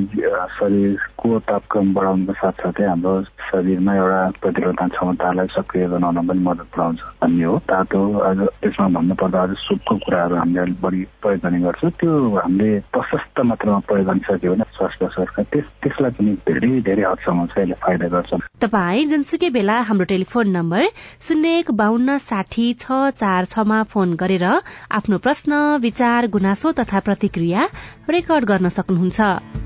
शरीरको 0.53 1.29
तापक्रम 1.45 1.93
बढाउनुको 1.93 2.33
साथसाथै 2.35 2.85
हाम्रो 2.85 3.13
शरीरमा 3.47 3.93
एउटा 3.95 4.21
प्रतिरोधन 4.41 4.87
क्षमतालाई 4.89 5.47
सक्रिय 5.53 5.87
बनाउन 5.89 6.27
पनि 6.27 6.43
मद्दत 6.43 6.67
पुऱ्याउँछ 6.69 6.99
भन्ने 7.21 7.45
हो 7.45 7.57
तातो 7.65 8.01
अझ 8.21 8.37
त्यसमा 8.59 8.87
भन्नुपर्दा 8.97 9.43
अझ 9.43 9.55
सुपको 9.59 9.95
कुराहरू 9.99 10.35
हामीले 10.37 10.61
अलिक 10.61 10.81
बढी 10.81 11.01
प्रयोग 11.21 11.41
गर्ने 11.41 11.59
गर्छौँ 11.61 11.91
त्यो 11.95 12.11
हामीले 12.37 12.69
प्रशस्त 12.91 13.39
मात्रामा 13.47 13.79
प्रयोग 13.87 14.07
गर्न 14.07 14.21
सक्यो 14.27 14.53
भने 14.53 14.69
श्वास 14.73 14.99
त्यस 15.47 15.65
त्यसलाई 15.79 16.11
पनि 16.13 16.33
धेरै 16.47 16.73
धेरै 16.83 17.03
हदसम्म 17.05 17.45
चाहिँ 17.47 17.63
यसले 17.63 17.79
फाइदा 17.81 18.07
गर्छ 18.09 18.41
तपाईँ 18.59 19.07
जुनसुकै 19.07 19.49
बेला 19.51 19.79
हाम्रो 19.87 20.05
टेलिफोन 20.07 20.47
नम्बर 20.51 20.85
शून्य 21.21 21.57
एक 21.57 21.71
बान्न 21.77 22.17
साठी 22.25 22.67
छ 22.75 22.96
चार 23.19 23.45
छमा 23.45 23.81
फोन 23.91 24.15
गरेर 24.15 24.45
आफ्नो 24.91 25.17
प्रश्न 25.19 25.61
विचार 25.81 26.27
गुनासो 26.29 26.71
तथा 26.79 26.99
प्रतिक्रिया 27.07 27.69
रेकर्ड 28.09 28.45
गर्न 28.45 28.75
सक्नुहुन्छ। 28.77 29.56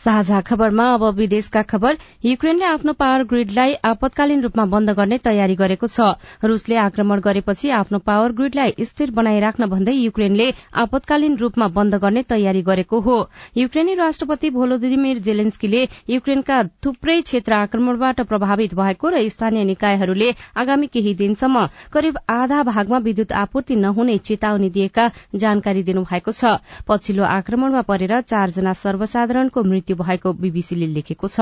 साझा 0.00 0.40
खबरमा 0.40 0.84
अब 0.94 1.02
विदेशका 1.14 1.62
खबर। 1.62 1.96
युक्रेनले 2.24 2.64
आफ्नो 2.64 2.92
पावर 2.94 3.22
ग्रिडलाई 3.30 3.72
आपतकालीन 3.84 4.40
रूपमा 4.42 4.64
बन्द 4.66 4.90
गर्ने 4.96 5.18
तयारी 5.20 5.54
गरेको 5.54 5.86
छ। 5.86 6.16
रूसले 6.42 6.76
आक्रमण 6.80 7.20
गरेपछि 7.20 7.70
आफ्नो 7.70 7.98
पावर 8.00 8.32
ग्रिडलाई 8.32 8.72
स्थिर 8.80 9.10
बनाइराख्न 9.12 9.66
भन्दै 9.68 9.92
युक्रेनले 9.92 10.46
आपतकालीन 10.74 11.36
रूपमा 11.36 11.68
बन्द 11.76 11.94
गर्ने 11.96 12.22
तयारी 12.24 12.62
गरेको 12.62 13.00
हो। 13.00 13.16
युक्रेनी 13.56 13.94
राष्ट्रपति 13.94 14.50
भोलोदिमिर 14.50 15.18
जेलेन्स्कीले 15.20 15.82
युक्रेनका 16.10 16.62
थुप्रै 16.80 17.20
क्षेत्र 17.22 17.52
आक्रमणबाट 17.60 18.20
प्रभावित 18.24 18.74
भएको 18.74 19.08
र 19.10 19.28
स्थानीय 19.28 19.64
निकायहरूले 19.66 20.30
आगामी 20.56 20.86
केही 20.88 21.14
दिनसम्म 21.14 21.66
करिब 21.92 22.18
आधा 22.30 22.62
भागमा 22.62 22.98
विद्युत 23.02 23.32
आपूर्ति 23.34 23.76
नहुने 23.76 24.16
चेतावनी 24.24 24.70
दिएका 24.70 25.10
जानकारी 25.36 25.82
दिनुभएको 25.82 26.32
छ। 26.32 26.56
पछिल्लो 26.88 27.24
आक्रमणमा 27.26 27.82
परेर 27.84 28.20
चारजना 28.22 28.72
सर्वसाधारणको 28.78 29.62
मृत्यु 29.62 29.88
भएको 29.94 30.32
बीबीसीले 30.32 30.86
लेखेको 30.86 31.28
छ। 31.28 31.40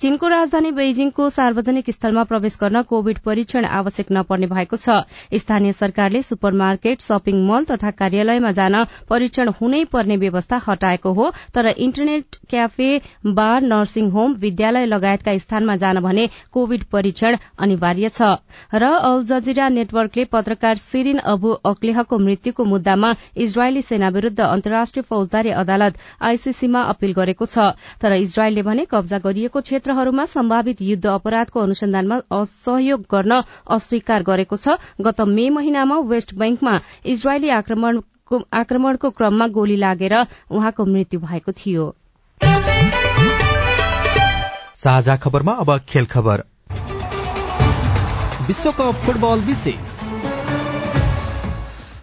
चीनको 0.00 0.28
राजधानी 0.28 0.70
बेइजिङको 0.72 1.28
सार्वजनिक 1.30 1.90
स्थलमा 1.90 2.24
प्रवेश 2.24 2.56
गर्न 2.60 2.82
कोविड 2.84 3.18
परीक्षण 3.20 3.64
आवश्यक 3.74 4.12
नपर्ने 4.12 4.46
भएको 4.48 4.76
छ। 4.76 4.98
स्थानीय 5.36 5.72
सरकारले 5.74 6.22
सुपर 6.22 6.52
मार्केट 6.54 7.02
शपिङ 7.02 7.42
मल 7.46 7.64
तथा 7.64 7.90
कार्यालयमा 7.98 8.52
जान 8.52 8.76
परीक्षण 9.08 9.48
हुनै 9.60 9.84
पर्ने 9.92 10.16
व्यवस्था 10.18 10.60
हटाएको 10.66 11.12
हो 11.12 11.30
तर 11.54 11.66
internet 11.78 12.36
cafe 12.50 12.90
bar 13.34 13.62
nursing 13.64 14.10
home 14.10 14.34
विद्यालय 14.40 14.86
लगायतका 14.86 15.36
स्थानमा 15.38 15.76
जान 15.78 16.00
भने 16.00 16.28
कोविड 16.52 16.84
परीक्षण 16.92 17.36
अनिवार्य 17.58 18.08
छ। 18.10 18.30
र 18.74 18.92
अल 19.02 19.24
जजिरा 19.26 19.68
नेटवर्कले 19.70 20.24
पत्रकार 20.32 20.76
सिरिन 20.78 21.18
अबु 21.26 21.50
अक्लेहको 21.66 22.18
मृत्युको 22.20 22.64
मुद्दामा 22.66 23.14
इजरायली 23.38 23.82
सेना 23.82 24.08
विरूद्ध 24.10 24.40
अन्तर्राष्ट्रिय 24.40 25.02
फौजदारी 25.10 25.50
अदालत 25.58 25.98
आईसीसीमा 26.22 26.82
अपील 26.94 27.12
गरेको 27.14 27.46
छ। 27.46 27.74
तर 27.98 28.12
इजरायलले 28.14 28.62
भने 28.62 28.84
कब्जा 28.90 29.18
गरिएको 29.20 29.57
क्षेत्रहरूमा 29.60 30.24
सम्भावित 30.24 30.82
युद्ध 30.82 31.06
अपराधको 31.06 31.60
अनुसन्धानमा 31.60 32.20
सहयोग 32.44 33.00
गर्न 33.00 33.42
अस्वीकार 33.70 34.22
गरेको 34.22 34.56
छ। 34.56 34.68
गत 35.00 35.20
मे 35.20 35.50
महिनामा 35.50 35.98
वेस्ट 35.98 36.34
बैंकमा 36.34 36.80
इजरायली 37.06 37.48
आक्रमणको 37.50 39.10
क्रममा 39.10 39.46
गोली 39.48 39.76
लागेर 39.76 40.14
उहाँको 40.50 40.84
मृत्यु 40.84 41.20
भएको 41.20 41.52
थियो। 41.52 41.94
खबरमा 45.16 45.78
खेल 45.78 46.06
खबर। 46.06 46.44
विश्वकप 48.46 48.94
फुटबल 48.94 49.40
विशेष। 49.40 50.07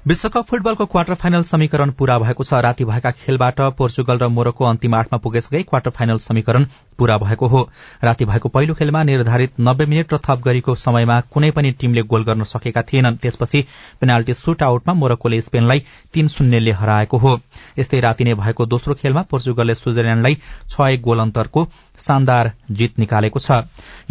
विश्वकप 0.06 0.46
फुटबलको 0.46 0.86
क्वार्टर 0.86 1.14
फाइनल 1.14 1.44
समीकरण 1.44 1.92
पूरा 1.92 2.18
भएको 2.20 2.44
छ। 2.44 2.54
राति 2.54 2.86
भएका 2.86 3.12
खेलबाट 3.12 3.62
पोर्चुगल 3.78 4.18
र 4.18 4.28
मोरक्को 4.30 4.66
अन्तिम 4.66 4.96
आठमा 4.96 5.18
पुगेसँगै 5.18 5.62
क्वार्टर 5.64 5.92
फाइनल 5.92 6.18
समीकरण 6.18 6.66
पूरा 7.00 7.18
भएको 7.18 7.48
हो। 7.48 7.62
राति 8.04 8.26
भएको 8.26 8.50
पहिलो 8.50 8.74
खेलमा 8.74 9.02
निर्धारित 9.04 9.54
नब्बे 9.60 9.86
मिनट 9.86 10.14
र 10.14 10.18
थप 10.22 10.42
गरेको 10.46 10.76
समयमा 10.76 11.20
कुनै 11.34 11.50
पनि 11.52 11.72
टीमले 11.72 12.02
गोल 12.06 12.24
गर्न 12.24 12.44
सकेका 12.46 12.82
थिएनन्। 12.84 13.18
त्यसपछि 13.18 13.62
पेनाल्टी 14.02 14.34
सुट 14.36 14.64
आउटमा 14.64 14.94
मोरक्कोले 14.94 15.42
स्पेनलाई 15.42 15.84
तीन 16.14 16.28
शून्यले 16.28 16.72
हराएको 16.72 17.18
हो। 17.18 17.40
यस्तै 17.78 18.00
राति 18.00 18.24
नै 18.24 18.34
भएको 18.36 18.66
दोस्रो 18.66 18.94
खेलमा 18.96 19.22
पोर्चुगलले 19.32 19.76
स्विजरल्याण्डलाई 19.76 20.38
छ 20.70 20.82
एक 20.90 21.02
गोल 21.02 21.20
अन्तरको 21.20 21.68
शानदार 22.00 22.52
जित 22.72 23.00
निकालेको 23.00 23.40
छ। 23.40 23.52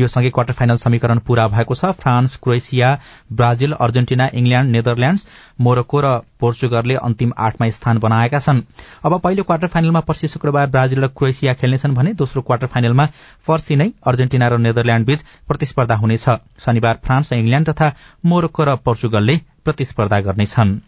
यो 0.00 0.08
सँगै 0.08 0.30
क्वार्टर 0.30 0.52
फाइनल 0.52 0.76
समीकरण 0.76 1.18
पूरा 1.26 1.48
भएको 1.48 1.74
छ। 1.74 1.92
France 1.94 2.36
Croatia 2.42 2.88
Brazil 3.32 3.72
Argentina 3.78 4.28
England 4.34 4.70
Netherlands 4.70 5.26
Morocco 5.60 6.00
र 6.00 6.18
पोर्चुगलले 6.40 6.94
अन्तिम 7.02 7.32
आठमा 7.38 7.68
स्थान 7.70 7.98
बनाएका 7.98 8.38
छन्। 8.38 8.62
अब 9.04 9.18
पहिलो 9.20 9.42
क्वार्टर 9.42 9.68
फाइनलमा 9.68 10.00
पर्सि 10.00 10.28
शुक्रबार 10.28 10.66
ब्राजिल 10.70 11.00
र 11.00 11.08
क्रोएसिया 11.10 11.54
खेल्नेछन् 11.54 11.94
भने 11.94 12.12
दोस्रो 12.14 12.42
क्वार्टर 12.42 12.66
फाइनलमा 12.68 13.06
पर्सि 13.46 13.76
नै 13.76 13.90
अर्जेन्टिना 14.06 14.48
र 14.48 14.58
नेदरल्याण्ड 14.60 15.06
बीच 15.06 15.24
प्रतिस्पर्धा 15.48 15.96
हुनेछ। 15.96 16.28
शनिबार 16.64 16.98
फ्रान्स 17.04 17.32
र 17.32 17.36
इंग्ल्याण्ड 17.36 17.68
तथा 17.68 17.92
मोरक्को 18.24 18.64
र 18.64 18.76
पोर्चुगलले 18.84 19.40
प्रतिस्पर्धा 19.64 20.20
गर्नेछन्। 20.20 20.80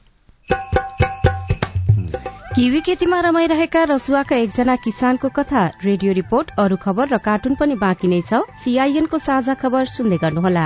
किवी 2.57 2.81
खेतीमा 2.81 3.19
रमाइरहेका 3.21 3.83
रसुवाका 3.85 4.37
एकजना 4.37 4.77
किसानको 4.85 5.29
कथा 5.39 5.65
रेडियो 5.85 6.13
रिपोर्ट 6.19 6.53
अरू 6.59 6.77
खबर 6.85 7.09
र 7.09 7.19
कार्टुन 7.27 7.57
पनि 7.61 7.75
बाँकी 7.83 8.09
नै 8.13 8.21
छ। 8.23 8.41
सीआईएनको 8.63 9.19
साझा 9.25 9.55
खबर 9.63 9.91
सुन्दै 9.93 10.19
गर्नुहोला। 10.23 10.63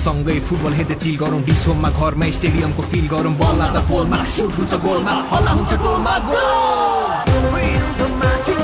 सँगै 0.00 0.38
फुटबल 0.48 0.72
हेर्दै 0.74 0.96
चिल 1.02 1.16
गरौँ 1.22 1.40
डिसोममा 1.44 1.90
घरमा 1.98 2.26
स्टेडियमको 2.36 2.82
फिल 2.90 3.06
गरौँ। 3.08 3.34
बल 3.40 3.54
लाग्दा 3.58 3.80
पोलमा 3.90 4.18
सुट 4.34 4.52
हुन्छ 4.58 4.72
गोलमा 4.86 5.14
हल्ला 5.30 5.52
हुन्छ 5.58 5.72
गोलमा 5.84 6.14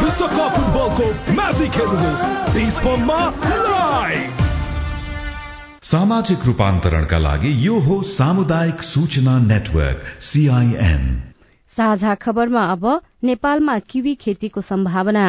विश्वकप 0.03 0.51
फुटबलको 0.57 1.07
म्याजिक 1.35 1.73
हेर्नुहोस्। 1.77 2.25
डिसोममा 2.55 3.21
लाइभ! 3.67 4.45
सामाजिक 5.83 6.45
रूपान्तरणका 6.47 7.19
लागि 7.19 7.51
यो 7.67 7.79
हो 7.81 8.03
सामुदायिक 8.03 8.83
सूचना 8.83 9.39
नेटवर्क 9.41 10.01
सीआईएन 10.21 11.05
साझा 11.77 12.15
खबरमा 12.23 12.63
अब 12.73 12.85
नेपालमा 13.25 13.79
किवी 13.91 14.15
खेतीको 14.23 14.61
सम्भावना। 14.61 15.25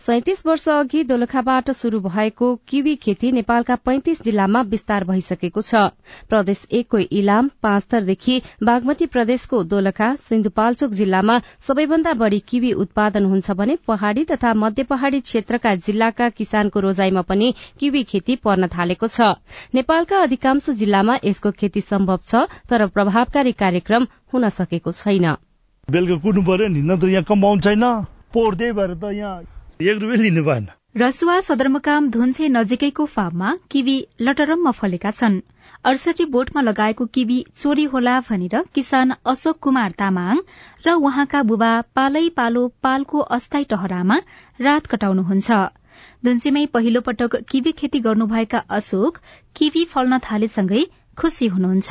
सैतिस 0.00 0.46
वर्ष 0.46 0.68
अघि 0.68 1.02
दोलखाबाट 1.04 1.70
शुरू 1.72 2.00
भएको 2.00 2.54
किवी 2.68 2.94
खेती 2.96 3.32
नेपालका 3.32 3.76
पैंतिस 3.84 4.22
जिल्लामा 4.22 4.60
विस्तार 4.70 5.04
भइसकेको 5.04 5.60
छ। 5.60 5.74
प्रदेश 6.28 6.66
एकको 6.72 6.98
इलाम 7.12 7.50
पाँचथरदेखि 7.62 8.40
बागमती 8.62 9.06
प्रदेशको 9.06 9.62
दोलखा 9.64 10.14
सिन्धुपाल्चोक 10.18 10.90
जिल्लामा 10.92 11.38
सबैभन्दा 11.68 12.12
बढ़ी 12.14 12.40
किवी 12.48 12.72
उत्पादन 12.84 13.24
हुन्छ 13.24 13.50
भने 13.52 13.76
पहाड़ी 13.86 14.24
तथा 14.24 14.54
मध्य 14.54 14.82
पहाड़ी 14.84 15.20
क्षेत्रका 15.22 15.74
जिल्लाका 15.82 16.28
किसानको 16.30 16.80
रोजाइमा 16.80 17.22
पनि 17.22 17.54
किवी 17.80 18.02
खेती 18.04 18.36
पर्न 18.44 18.68
थालेको 18.68 19.06
छ। 19.08 19.20
नेपालका 19.74 20.22
अधिकांश 20.22 20.70
जिल्लामा 20.72 21.18
यसको 21.24 21.50
खेती 21.52 21.80
सम्भव 21.82 22.18
छ 22.24 22.46
तर 22.68 22.86
प्रभावकारी 22.88 23.52
कार्यक्रम 23.54 24.06
हुन 24.32 24.48
सकेको 24.50 24.92
छैन। 24.92 25.26
एक 29.82 29.98
रुपियाँ 29.98 30.16
लिनु 30.16 30.42
भएन। 30.44 30.66
रसुवा 30.96 31.38
सदरमुकाम 31.40 32.08
धुन्छे 32.10 32.48
नजिकैको 32.48 33.04
फार्ममा 33.06 33.48
किवी 33.70 33.96
लटरम्म 34.20 34.70
फलेका 34.70 35.10
छन्। 35.10 35.40
अडसठी 35.84 36.24
बोटमा 36.30 36.62
लगाएको 36.62 37.06
किवी 37.06 37.38
चोरी 37.56 37.84
होला 37.90 38.14
भनेर 38.28 38.62
किसान 38.74 39.14
अशोक 39.26 39.58
कुमार 39.58 39.90
तामाङ 39.98 40.38
र 40.86 40.94
उहाँका 41.02 41.42
बुबा 41.50 41.70
पालै 41.94 42.28
पालो 42.36 42.62
पालको 42.82 43.18
अस्थायी 43.36 43.64
टहरामा 43.66 44.20
रात 44.60 44.86
कटाउनुहुन्छ। 44.86 45.50
धुन्चेमै 46.24 46.66
पहिलो 46.70 47.00
पटक 47.00 47.36
किवी 47.50 47.72
खेती 47.72 48.00
गर्नुभएका 48.00 48.58
अशोक 48.78 49.18
किवी 49.56 49.84
फल्न 49.86 50.18
थालेसँगै 50.22 50.84
खुशी 51.18 51.46
हुनुहुन्छ। 51.46 51.90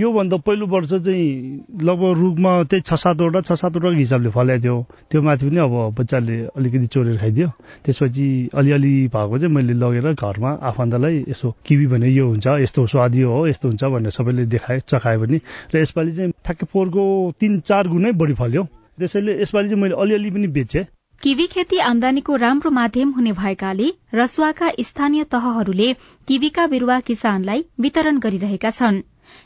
योभन्दा 0.00 0.36
पहिलो 0.42 0.66
वर्ष 0.66 0.92
चाहिँ 0.92 1.78
लगभग 1.82 2.18
रुखमा 2.18 2.52
त्यही 2.66 2.82
छ 2.82 2.94
सातवटा 2.98 3.40
छ 3.40 3.52
सातवटा 3.54 3.90
हिसाबले 3.96 4.30
फलेको 4.34 4.62
थियो। 4.62 4.76
त्यो 5.10 5.22
माथि 5.22 5.46
पनि 5.46 5.58
अब 5.62 5.94
बच्चाले 5.98 6.38
अलिकति 6.50 6.86
चोरेर 6.86 7.16
खाइदियो। 7.18 7.48
त्यसपछि 7.84 8.26
अलिअलि 8.54 8.94
भएको 9.14 9.38
चाहिँ 9.38 9.54
मैले 9.54 9.74
लगेर 9.78 10.12
घरमा 10.12 10.50
आफन्तलाई 10.70 11.24
यसो 11.28 11.54
किवी 11.66 11.86
भने 11.86 12.08
यो 12.10 12.26
हुन्छ 12.26 12.46
यस्तो 12.66 12.86
स्वादियो 12.90 13.30
हो 13.30 13.46
यस्तो 13.46 13.68
हुन्छ 13.68 13.84
भनेर 13.84 14.10
सबैले 14.10 14.46
देखाए 14.50 14.80
चखायो 14.82 15.20
भने। 15.20 15.40
र 15.70 15.78
यसपालि 15.78 16.12
चाहिँ 16.12 16.32
ठ्याक्कै 16.42 16.66
पोहोरको 16.72 17.04
तिन 17.40 17.60
चार 17.62 17.88
गुणै 17.88 18.12
बढी 18.18 18.34
फल्यो। 18.34 18.66
त्यसैले 18.98 19.40
यसपालि 19.42 19.68
चाहिँ 19.68 19.82
मैले 19.82 19.94
अलिअलि 19.94 20.30
पनि 20.30 20.46
बेचेँ। 20.58 20.84
किवी 21.22 21.46
खेती 21.46 21.78
आमदानीको 21.80 22.36
राम्रो 22.36 22.70
माध्यम 22.70 23.10
हुने 23.16 23.32
भएकाले 23.32 23.88
रसुवाका 24.14 24.70
स्थानीय 24.82 25.24
तहहरूले 25.30 25.92
किवीका 26.28 26.66
बिरूवा 26.66 27.00
किसानलाई 27.00 27.64
वितरण 27.80 28.18
गरिरहेका 28.18 28.70
छन्। 28.70 29.02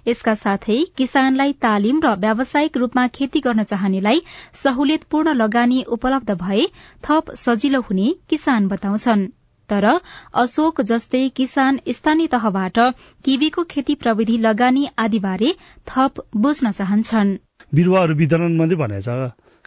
यसका 0.08 0.34
साथै 0.34 0.76
किसानलाई 0.96 1.52
तालिम 1.64 2.00
र 2.04 2.14
व्यावसायिक 2.18 2.76
रूपमा 2.76 3.06
खेती 3.16 3.40
गर्न 3.40 3.64
चाहनेलाई 3.64 4.22
सहुलियतपूर्ण 4.62 5.34
लगानी 5.34 5.82
उपलब्ध 5.88 6.38
भए 6.44 6.62
थप 7.04 7.34
सजिलो 7.38 7.80
हुने 7.80 8.06
किसान 8.30 8.68
बताउँछन्। 8.68 9.26
तर 9.70 9.86
अशोक 10.34 10.80
जस्तै 10.90 11.22
किसान 11.36 11.80
स्थानीय 11.88 12.26
तहबाट 12.26 12.78
किवीको 13.24 13.64
खेती 13.72 13.94
प्रविधि 14.04 14.38
लगानी 14.38 14.86
आदिबारे 14.98 15.50
थप 15.88 16.24
बुझ्न 16.36 16.72
चाहन्छन्। 16.72 17.36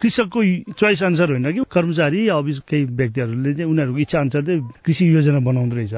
कृषकको 0.02 0.42
चोइस 0.72 1.02
अनुसार 1.02 1.30
होइन 1.30 1.52
कि 1.52 1.64
कर्मचारी 1.70 2.26
अफिस 2.28 2.58
केही 2.68 2.84
व्यक्तिहरूले 3.00 3.54
चाहिँ 3.54 3.70
उनीहरूको 3.70 3.98
इच्छा 3.98 4.18
अनुसार 4.18 4.44
चाहिँ 4.44 4.60
कृषि 4.84 5.08
योजना 5.14 5.40
बनाउँदो 5.40 5.76
रहेछ। 5.76 5.94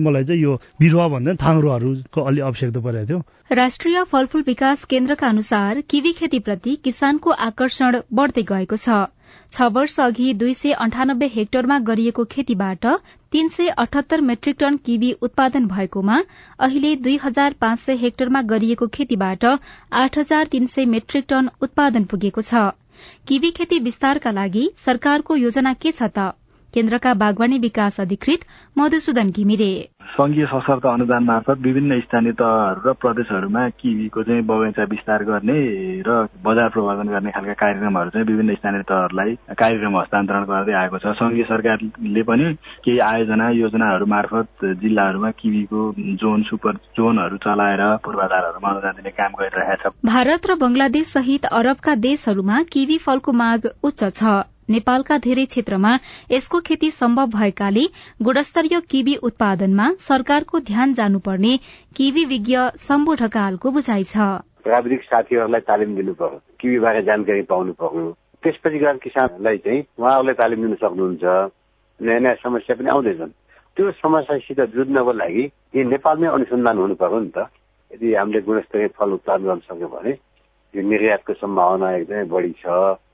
मलाई 0.00 0.24
चाहिँ 0.24 0.42
यो 0.42 0.54
बिरुवा 0.80 1.08
भन्दा 1.08 1.34
थाङ्रोहरूको 1.42 2.22
अलि 2.22 2.40
आवश्यकता 2.40 2.80
परेको 2.80 3.06
थियो। 3.08 3.22
राष्ट्रिय 3.52 4.02
फलफूल 4.04 4.42
विकास 4.46 4.84
केन्द्रका 4.84 5.28
अनुसार 5.28 5.80
किवी 5.90 6.12
खेतीप्रति 6.12 6.74
किसानको 6.84 7.30
आकर्षण 7.30 8.00
बढ़दै 8.12 8.42
गएको 8.42 8.76
छ। 8.76 9.06
छ 9.52 9.68
वर्ष 9.72 9.98
अघि 10.00 10.32
दुई 10.34 10.54
सय 10.54 10.72
अन्ठानब्बे 10.78 11.26
हेक्टरमा 11.26 11.78
गरिएको 11.78 12.24
खेतीबाट 12.24 12.86
तीन 13.32 13.48
सय 13.48 13.68
अठहत्तर 13.78 14.20
मेट्रिक 14.20 14.56
टन 14.58 14.76
किवी 14.86 15.12
उत्पादन 15.22 15.66
भएकोमा 15.66 16.18
अहिले 16.60 16.94
दुई 16.96 17.18
हजार 17.22 17.54
पाँच 17.60 17.78
सय 17.78 17.96
हेक्टरमा 17.96 18.42
गरिएको 18.48 18.86
खेतीबाट 18.88 19.44
आठ 19.92 20.18
हजार 20.18 20.46
तीन 20.46 20.66
सय 20.66 20.84
मेट्रिक 20.94 21.24
टन 21.28 21.50
उत्पादन 21.62 22.04
पुगेको 22.04 22.42
छ। 22.42 22.70
किवी 23.28 23.50
खेती 23.58 23.78
विस्तारका 23.80 24.30
लागि 24.40 24.68
सरकारको 24.84 25.36
योजना 25.36 25.74
के 25.84 25.92
छ 25.92 26.12
त 26.18 26.32
केन्द्रका 26.74 27.14
बागवानी 27.14 27.58
विकास 27.58 28.00
अधिकृत 28.00 28.40
मधुसूदन 28.78 29.30
घिमिरे। 29.30 29.72
संघीय 30.08 30.46
सशर्त 30.46 30.86
अनुदान 30.86 31.24
मार्फत 31.24 31.58
विभिन्न 31.62 32.00
स्थानीय 32.00 32.32
तहहरू 32.32 32.80
र 32.84 32.92
प्रदेशहरूमा 33.02 33.68
किवीको 33.80 34.22
चाहिँ 34.22 34.42
बगैँचा 34.42 34.84
विस्तार 34.90 35.24
गर्ने 35.24 35.58
र 36.02 36.16
बजार 36.44 36.68
प्रवर्धन 36.68 37.08
गर्ने 37.08 37.30
खालका 37.30 37.52
कार्यक्रमहरू 37.62 38.10
चाहिँ 38.10 38.26
विभिन्न 38.26 38.54
स्थानीय 38.54 38.82
तहहरूलाई 38.82 39.34
कार्यक्रम 39.54 39.98
हस्तान्तरण 39.98 40.44
गर्दै 40.44 40.72
आएको 40.72 40.98
छ। 40.98 41.14
संघीय 41.20 41.44
सरकारले 41.44 42.22
पनि 42.24 42.52
केही 42.84 42.98
आयोजना 42.98 43.48
योजनाहरू 43.60 44.06
मार्फत 44.06 44.64
जिल्लाहरूमा 44.82 45.30
किवीको 45.40 45.80
जोन 46.18 46.42
सुपर 46.42 46.82
जोनहरू 46.98 47.36
चलाएर 47.46 47.82
पूर्वाधारहरूमा 48.04 48.68
अनुदान 48.70 49.00
दिने 49.00 49.10
काम 49.14 49.40
गरिरहेको 49.40 49.90
छ 49.90 50.12
भारत 50.12 50.46
र 50.50 50.54
बंगलादेश 50.58 51.06
सहित 51.12 51.50
अरबका 51.54 51.94
देशहरूमा 52.04 52.62
किवी 52.72 52.98
फलको 52.98 53.32
माग 53.32 53.74
उच्च 53.82 54.04
छ। 54.04 54.38
नेपालका 54.70 55.18
धेरै 55.26 55.44
क्षेत्रमा 55.52 55.92
यसको 56.30 56.60
खेती 56.68 56.90
सम्भव 56.92 57.26
भएकाले 57.34 57.84
गुणस्तरीय 58.22 58.80
किवी 58.90 59.14
उत्पादनमा 59.28 59.86
सरकारको 60.06 60.60
ध्यान 60.70 60.94
जानुपर्ने 60.94 61.56
किवी 61.96 62.24
विज्ञ 62.32 62.56
शम्भु 62.78 63.14
ढकालको 63.22 63.70
बुझाइ 63.72 64.04
छ। 64.04 64.28
प्राविधिक 64.64 65.02
साथीहरूलाई 65.04 65.60
तालिम 65.68 65.94
दिनु 65.96 66.12
पर्यो 66.20 66.40
किवी 66.60 66.78
बारे 66.86 67.02
जानकारी 67.08 67.42
पाउनु 67.50 67.72
पर्यो 67.80 68.06
त्यसपछि 68.44 68.78
गएर 68.78 68.96
किसानहरूलाई 69.04 69.58
चाहिँ 69.64 69.80
उहाँहरूले 69.98 70.34
तालिम 70.40 70.60
दिन 70.66 70.74
सक्नुहुन्छ। 70.82 71.24
नयाँ 72.00 72.20
नयाँ 72.20 72.34
समस्या 72.42 72.76
पनि 72.76 72.88
आउँदैछन्। 72.94 73.32
त्यो 73.76 73.90
समस्यासित 74.02 74.60
जुझ्नको 74.74 75.12
लागि 75.12 75.44
यी 75.74 75.84
नेपालमै 75.84 76.28
अनुसन्धान 76.36 76.76
हुनु 76.78 76.94
पर्यो 77.02 77.18
नि 77.24 77.30
त। 77.36 77.48
यदि 77.90 78.14
हामीले 78.14 78.40
गुणस्तरीय 78.46 78.88
फल 78.98 79.10
उत्पादन 79.16 79.44
गर्न 79.48 79.60
सक्यो 79.66 79.88
भने 79.88 80.12
यो 80.74 80.80
निर्यातको 80.84 81.32
सम्भावना 81.42 81.86
एकदमै 81.96 82.24
बढी 82.34 82.52
छ। 82.60 82.66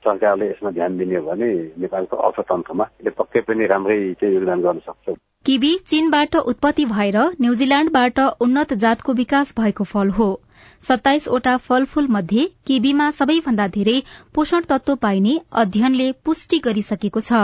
सरकारले 0.05 0.49
यसमा 0.49 0.71
ध्यान 0.71 0.99
दिने 0.99 1.17
हो 1.17 1.23
भने 1.27 1.51
नेपालको 1.81 2.17
अर्थतन्त्रमा 2.29 2.85
यसले 2.87 3.11
पक्कै 3.19 3.40
पनि 3.49 3.67
राम्रै 3.67 3.99
चाहिँ 4.21 4.35
योगदान 4.35 4.62
गर्न 4.62 4.79
सक्छ। 4.87 5.17
किवी 5.47 5.73
चीनबाट 5.87 6.37
उत्पत्ति 6.45 6.85
भएर 6.90 7.17
न्यूजील्याण्डबाट 7.40 8.21
उन्नत 8.40 8.73
जातको 8.85 9.12
विकास 9.14 9.55
भएको 9.59 9.85
फल 9.87 10.11
हो। 10.19 10.29
सत्ताइसवटा 10.83 11.57
फलफूल 11.67 12.07
मध्ये 12.11 12.47
किवीमा 12.67 13.11
सबैभन्दा 13.19 13.67
धेरै 13.75 13.99
पोषण 14.35 14.71
तत्व 14.71 14.95
पाइने 15.03 15.35
अध्ययनले 15.62 16.09
पुष्टि 16.25 16.59
गरिसकेको 16.64 17.21
छ। 17.23 17.43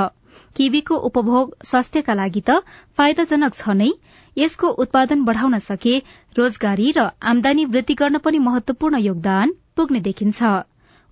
किवीको 0.56 0.96
उपभोग 1.08 1.52
स्वास्थ्यका 1.64 2.14
लागि 2.14 2.42
त 2.48 2.56
फाइदाजनक 2.98 3.54
छ 3.54 3.76
नै। 3.76 3.90
यसको 4.36 4.68
उत्पादन 4.82 5.24
बढ़ाउन 5.24 5.58
सके 5.60 5.94
रोजगारी 6.36 6.90
र 6.96 7.06
आमदानी 7.30 7.64
वृद्धि 7.74 7.94
गर्न 8.00 8.18
पनि 8.24 8.38
महत्वपूर्ण 8.40 8.98
योगदान 9.02 9.54
पुग्ने 9.76 10.00
देखिन्छ। 10.02 10.42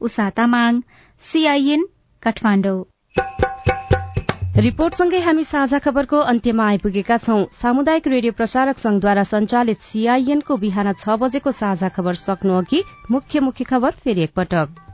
उषा 0.01 0.29
तामाङ 0.37 0.81
सीआईएन 1.23 1.87
काठमाडौँ। 2.23 2.81
रिपोर्टसँगै 4.59 5.21
हामी 5.21 5.45
साझा 5.45 5.79
खबरको 5.79 6.19
अन्त्यमा 6.31 6.65
आइपुगेका 6.67 7.17
छौं। 7.19 7.45
सामुदायिक 7.53 8.07
रेडियो 8.09 8.33
प्रसारक 8.33 8.79
संघद्वारा 8.79 9.23
संचालित 9.27 9.81
सीआईएनको 9.83 10.57
बिहान 10.59 10.93
छ 10.95 11.17
बजेको 11.21 11.53
साझा 11.55 11.89
खबर 11.91 12.15
सक्नु 12.17 12.59
अघि 12.59 12.83
मुख्य 13.11 13.41
मुख्य 13.41 13.65
खबर 13.65 13.91
फेरि 14.05 14.23
एकपटक। 14.23 14.85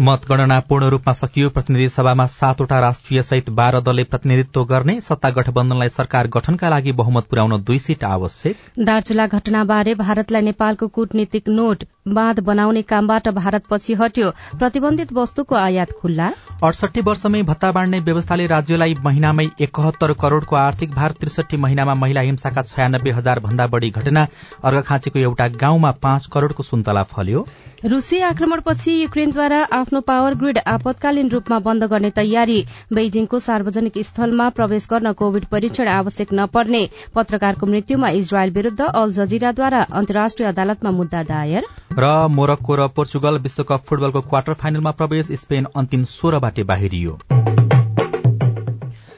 मतगणना 0.00 0.58
पूर्ण 0.68 0.88
रूपमा 0.88 1.12
सकियो। 1.12 1.48
प्रतिनिधि 1.50 1.88
सभामा 1.88 2.26
सातवटा 2.26 2.78
राष्ट्रिय 2.80 3.22
सहित 3.22 3.50
बाह्र 3.50 3.80
दलले 3.80 4.04
प्रतिनिधित्व 4.04 4.64
गर्ने 4.64 5.00
सत्ता 5.00 5.30
गठबन्धनलाई 5.30 5.88
सरकार 5.88 6.28
गठनका 6.28 6.68
लागि 6.68 6.92
बहुमत 6.92 7.26
पुर्याउन 7.30 7.62
दुई 7.64 7.78
सीट 7.78 8.04
आवश्यक। 8.04 8.56
दार्चुला 8.80 9.26
घटनाबारे 9.28 9.94
भारतलाई 9.94 10.42
नेपालको 10.42 10.88
कूटनीतिक 10.88 11.48
नोट 11.50 11.84
बाँध 12.06 12.40
बनाउने 12.40 12.80
कामबाट 12.82 13.28
भारत 13.28 13.64
पछि 13.70 13.94
हट्यो। 13.94 14.30
प्रतिबन्धित 14.58 15.12
वस्तुको 15.12 15.54
आयात 15.54 15.90
खुल्ला? 16.00 16.30
अडसठी 16.64 17.00
वर्षमै 17.00 17.42
भत्ता 17.42 17.70
बाँड्ने 17.72 17.98
व्यवस्थाले 18.00 18.46
राज्यलाई 18.46 18.94
महिनामै 19.04 19.46
एकहत्तर 19.60 20.12
करोड़को 20.20 20.56
आर्थिक 20.56 20.90
भार 20.90 21.12
त्रिसठी 21.20 21.56
महिनामा 21.56 21.94
महिला 21.94 22.20
हिंसाका 22.20 22.62
छयानब्बे 22.62 23.10
हजार 23.10 23.40
भन्दा 23.40 23.66
बढ़ी 23.66 23.90
घटना 23.90 24.26
अर्घखाँचीको 24.64 25.18
एउटा 25.18 25.46
गाउँमा 25.54 25.90
पाँच 26.02 26.26
करोड़को 26.32 26.62
सुन्तला 26.62 27.02
फल्यो। 27.04 27.46
रूसी 27.86 28.18
आक्रमणपछि 28.22 28.92
युक्रेनद्वारा 29.02 29.62
आफ्नो 29.72 30.00
पावर 30.00 30.34
ग्रिड 30.34 30.58
आपतकालीन 30.58 31.30
रूपमा 31.30 31.58
बन्द 31.60 31.84
गर्ने 31.84 32.10
तयारी। 32.10 32.60
बेजिङको 32.92 33.38
सार्वजनिक 33.40 33.98
स्थलमा 34.00 34.48
प्रवेश 34.50 34.86
गर्न 34.90 35.12
कोविड 35.12 35.44
परीक्षण 35.46 35.88
आवश्यक 35.88 36.32
नपर्ने। 36.34 36.82
पत्रकारको 37.14 37.66
मृत्युमा 37.66 38.08
इजरायल 38.18 38.50
विरूद्ध 38.50 38.80
अल 38.82 39.12
जजिराद्वारा 39.12 39.82
अन्तर्राष्ट्रिय 39.92 40.48
अदालतमा 40.48 40.90
मुद्दा 40.90 41.22
दायर। 41.22 41.64
र 41.98 42.10
मोरक्को 42.30 42.76
र 42.76 42.86
पोर्चुगल 42.88 43.38
विश्वकप 43.38 43.84
फुटबलको 43.86 44.20
क्वार्टर 44.20 44.54
फाइनलमा 44.54 44.90
प्रवेश 44.90 45.32
स्पेन 45.40 45.66
अन्तिम 45.76 46.04
सोह्रबाटे 46.10 46.62
बाहिरियो। 46.64 47.18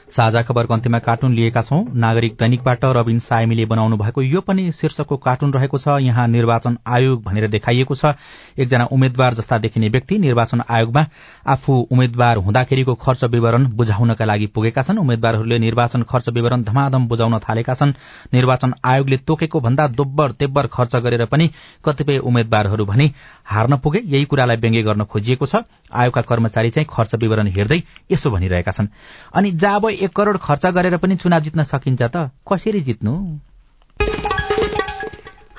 साझा 0.09 0.41
खबर 0.41 0.65
कन्तीमा 0.65 0.99
कार्टुन 0.99 1.33
लिएका 1.33 1.61
छौं। 1.61 1.83
नागरिक 1.93 2.35
दैनिकबाट 2.39 2.83
रविन 2.85 3.19
सायमीले 3.19 3.65
बनाउनु 3.65 3.97
भएको 3.97 4.21
यो 4.21 4.41
पनि 4.41 4.71
शीर्षकको 4.71 5.17
कार्टुन 5.17 5.53
रहेको 5.53 5.77
छ। 5.77 5.97
यहाँ 5.99 6.27
निर्वाचन 6.27 6.77
आयोग 6.87 7.23
भनेर 7.23 7.47
देखाइएको 7.47 7.95
छ। 7.95 8.13
एकजना 8.59 8.85
उम्मेद्वार 8.85 9.33
जस्ता 9.33 9.57
देखिने 9.57 9.89
व्यक्ति 9.89 10.17
निर्वाचन 10.19 10.61
आयोगमा 10.69 11.05
आफू 11.47 11.73
उम्मेद्वार 11.91 12.37
हुँदाखेरिको 12.37 12.93
खर्च 12.95 13.23
विवरण 13.25 13.65
बुझाउनका 13.73 14.25
लागि 14.25 14.47
पुगेका 14.47 14.81
छन्। 14.81 14.97
उम्मेद्वारहरूले 14.97 15.59
निर्वाचन 15.59 16.03
खर्च 16.03 16.29
विवरण 16.29 16.63
धमाधम 16.63 17.07
बुझाउन 17.07 17.39
थालेका 17.39 17.73
छन्। 17.73 17.93
निर्वाचन 18.33 18.73
आयोगले 18.85 19.17
तोकेको 19.17 19.59
भन्दा 19.59 19.87
दोब्बर 19.89 20.31
तेब्बर 20.31 20.67
खर्च 20.67 20.95
गरेर 20.97 21.25
पनि 21.25 21.49
कतिपय 21.85 22.17
उम्मेद्वारहरू 22.19 22.85
भने 22.85 23.11
हार्न 23.45 23.77
पुगे। 23.77 24.01
यही 24.05 24.25
कुरालाई 24.25 24.57
व्यङ्ग्य 24.57 24.83
गर्न 24.83 25.03
खोजिएको 25.05 25.45
छ। 25.45 25.65
आयोगका 25.93 26.21
कर्मचारी 26.21 26.69
चाहिँ 26.69 26.87
खर्च 26.89 27.15
विवरण 27.15 27.47
हेर्दै 27.47 27.81
यसो 28.11 28.31
भनिरहेका 28.31 28.71
छन्। 28.71 28.87
अनि 29.33 29.51
जाब 29.53 29.85
एक 29.95 30.15
करोड़ 30.15 30.37
खर्च 30.37 30.65
गरेर 30.65 30.97
पनि 30.97 31.15
चुनाव 31.15 31.39
जित्न 31.39 31.63
सकिन्छ 31.63 32.01
त? 32.01 32.31
कसरी 32.51 32.81
जित्नु? 32.81 33.39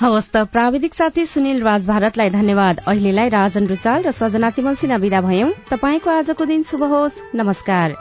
हवस् 0.00 0.28
त 0.28 0.36
प्राविधिक 0.36 0.94
साथी 0.94 1.26
सुनिल 1.26 1.62
राज 1.62 1.86
भारतलाई 1.88 2.30
धन्यवाद। 2.30 2.80
अहिलेलाई 2.86 3.28
राजन 3.28 3.66
रुचाल 3.66 4.02
र 4.02 4.10
सजना 4.10 4.50
तिमल 4.50 4.74
सिन्हा 4.74 4.96
विदा 4.96 5.20
भयौं। 5.20 5.50
तपाईँको 5.70 6.10
आजको 6.10 6.44
दिन 6.44 6.62
शुभ 6.62 6.82
होस्। 6.82 7.20
नमस्कार। 7.34 7.96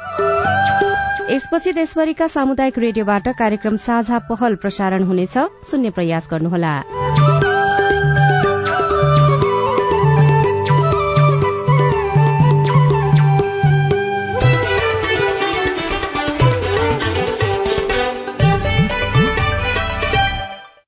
यसपछि 1.32 1.71
देशभरिका 1.71 2.28
सामुदायिक 2.28 2.78
रेडियोबाट 2.78 3.28
कार्यक्रम 3.28 3.76
साझा 3.76 4.19
पहल 4.19 4.56
प्रसारण 4.56 5.04
हुनेछ। 5.04 5.38
सुन्ने 5.71 5.89
प्रयास 5.89 6.28
गर्नुहोला। 6.32 6.76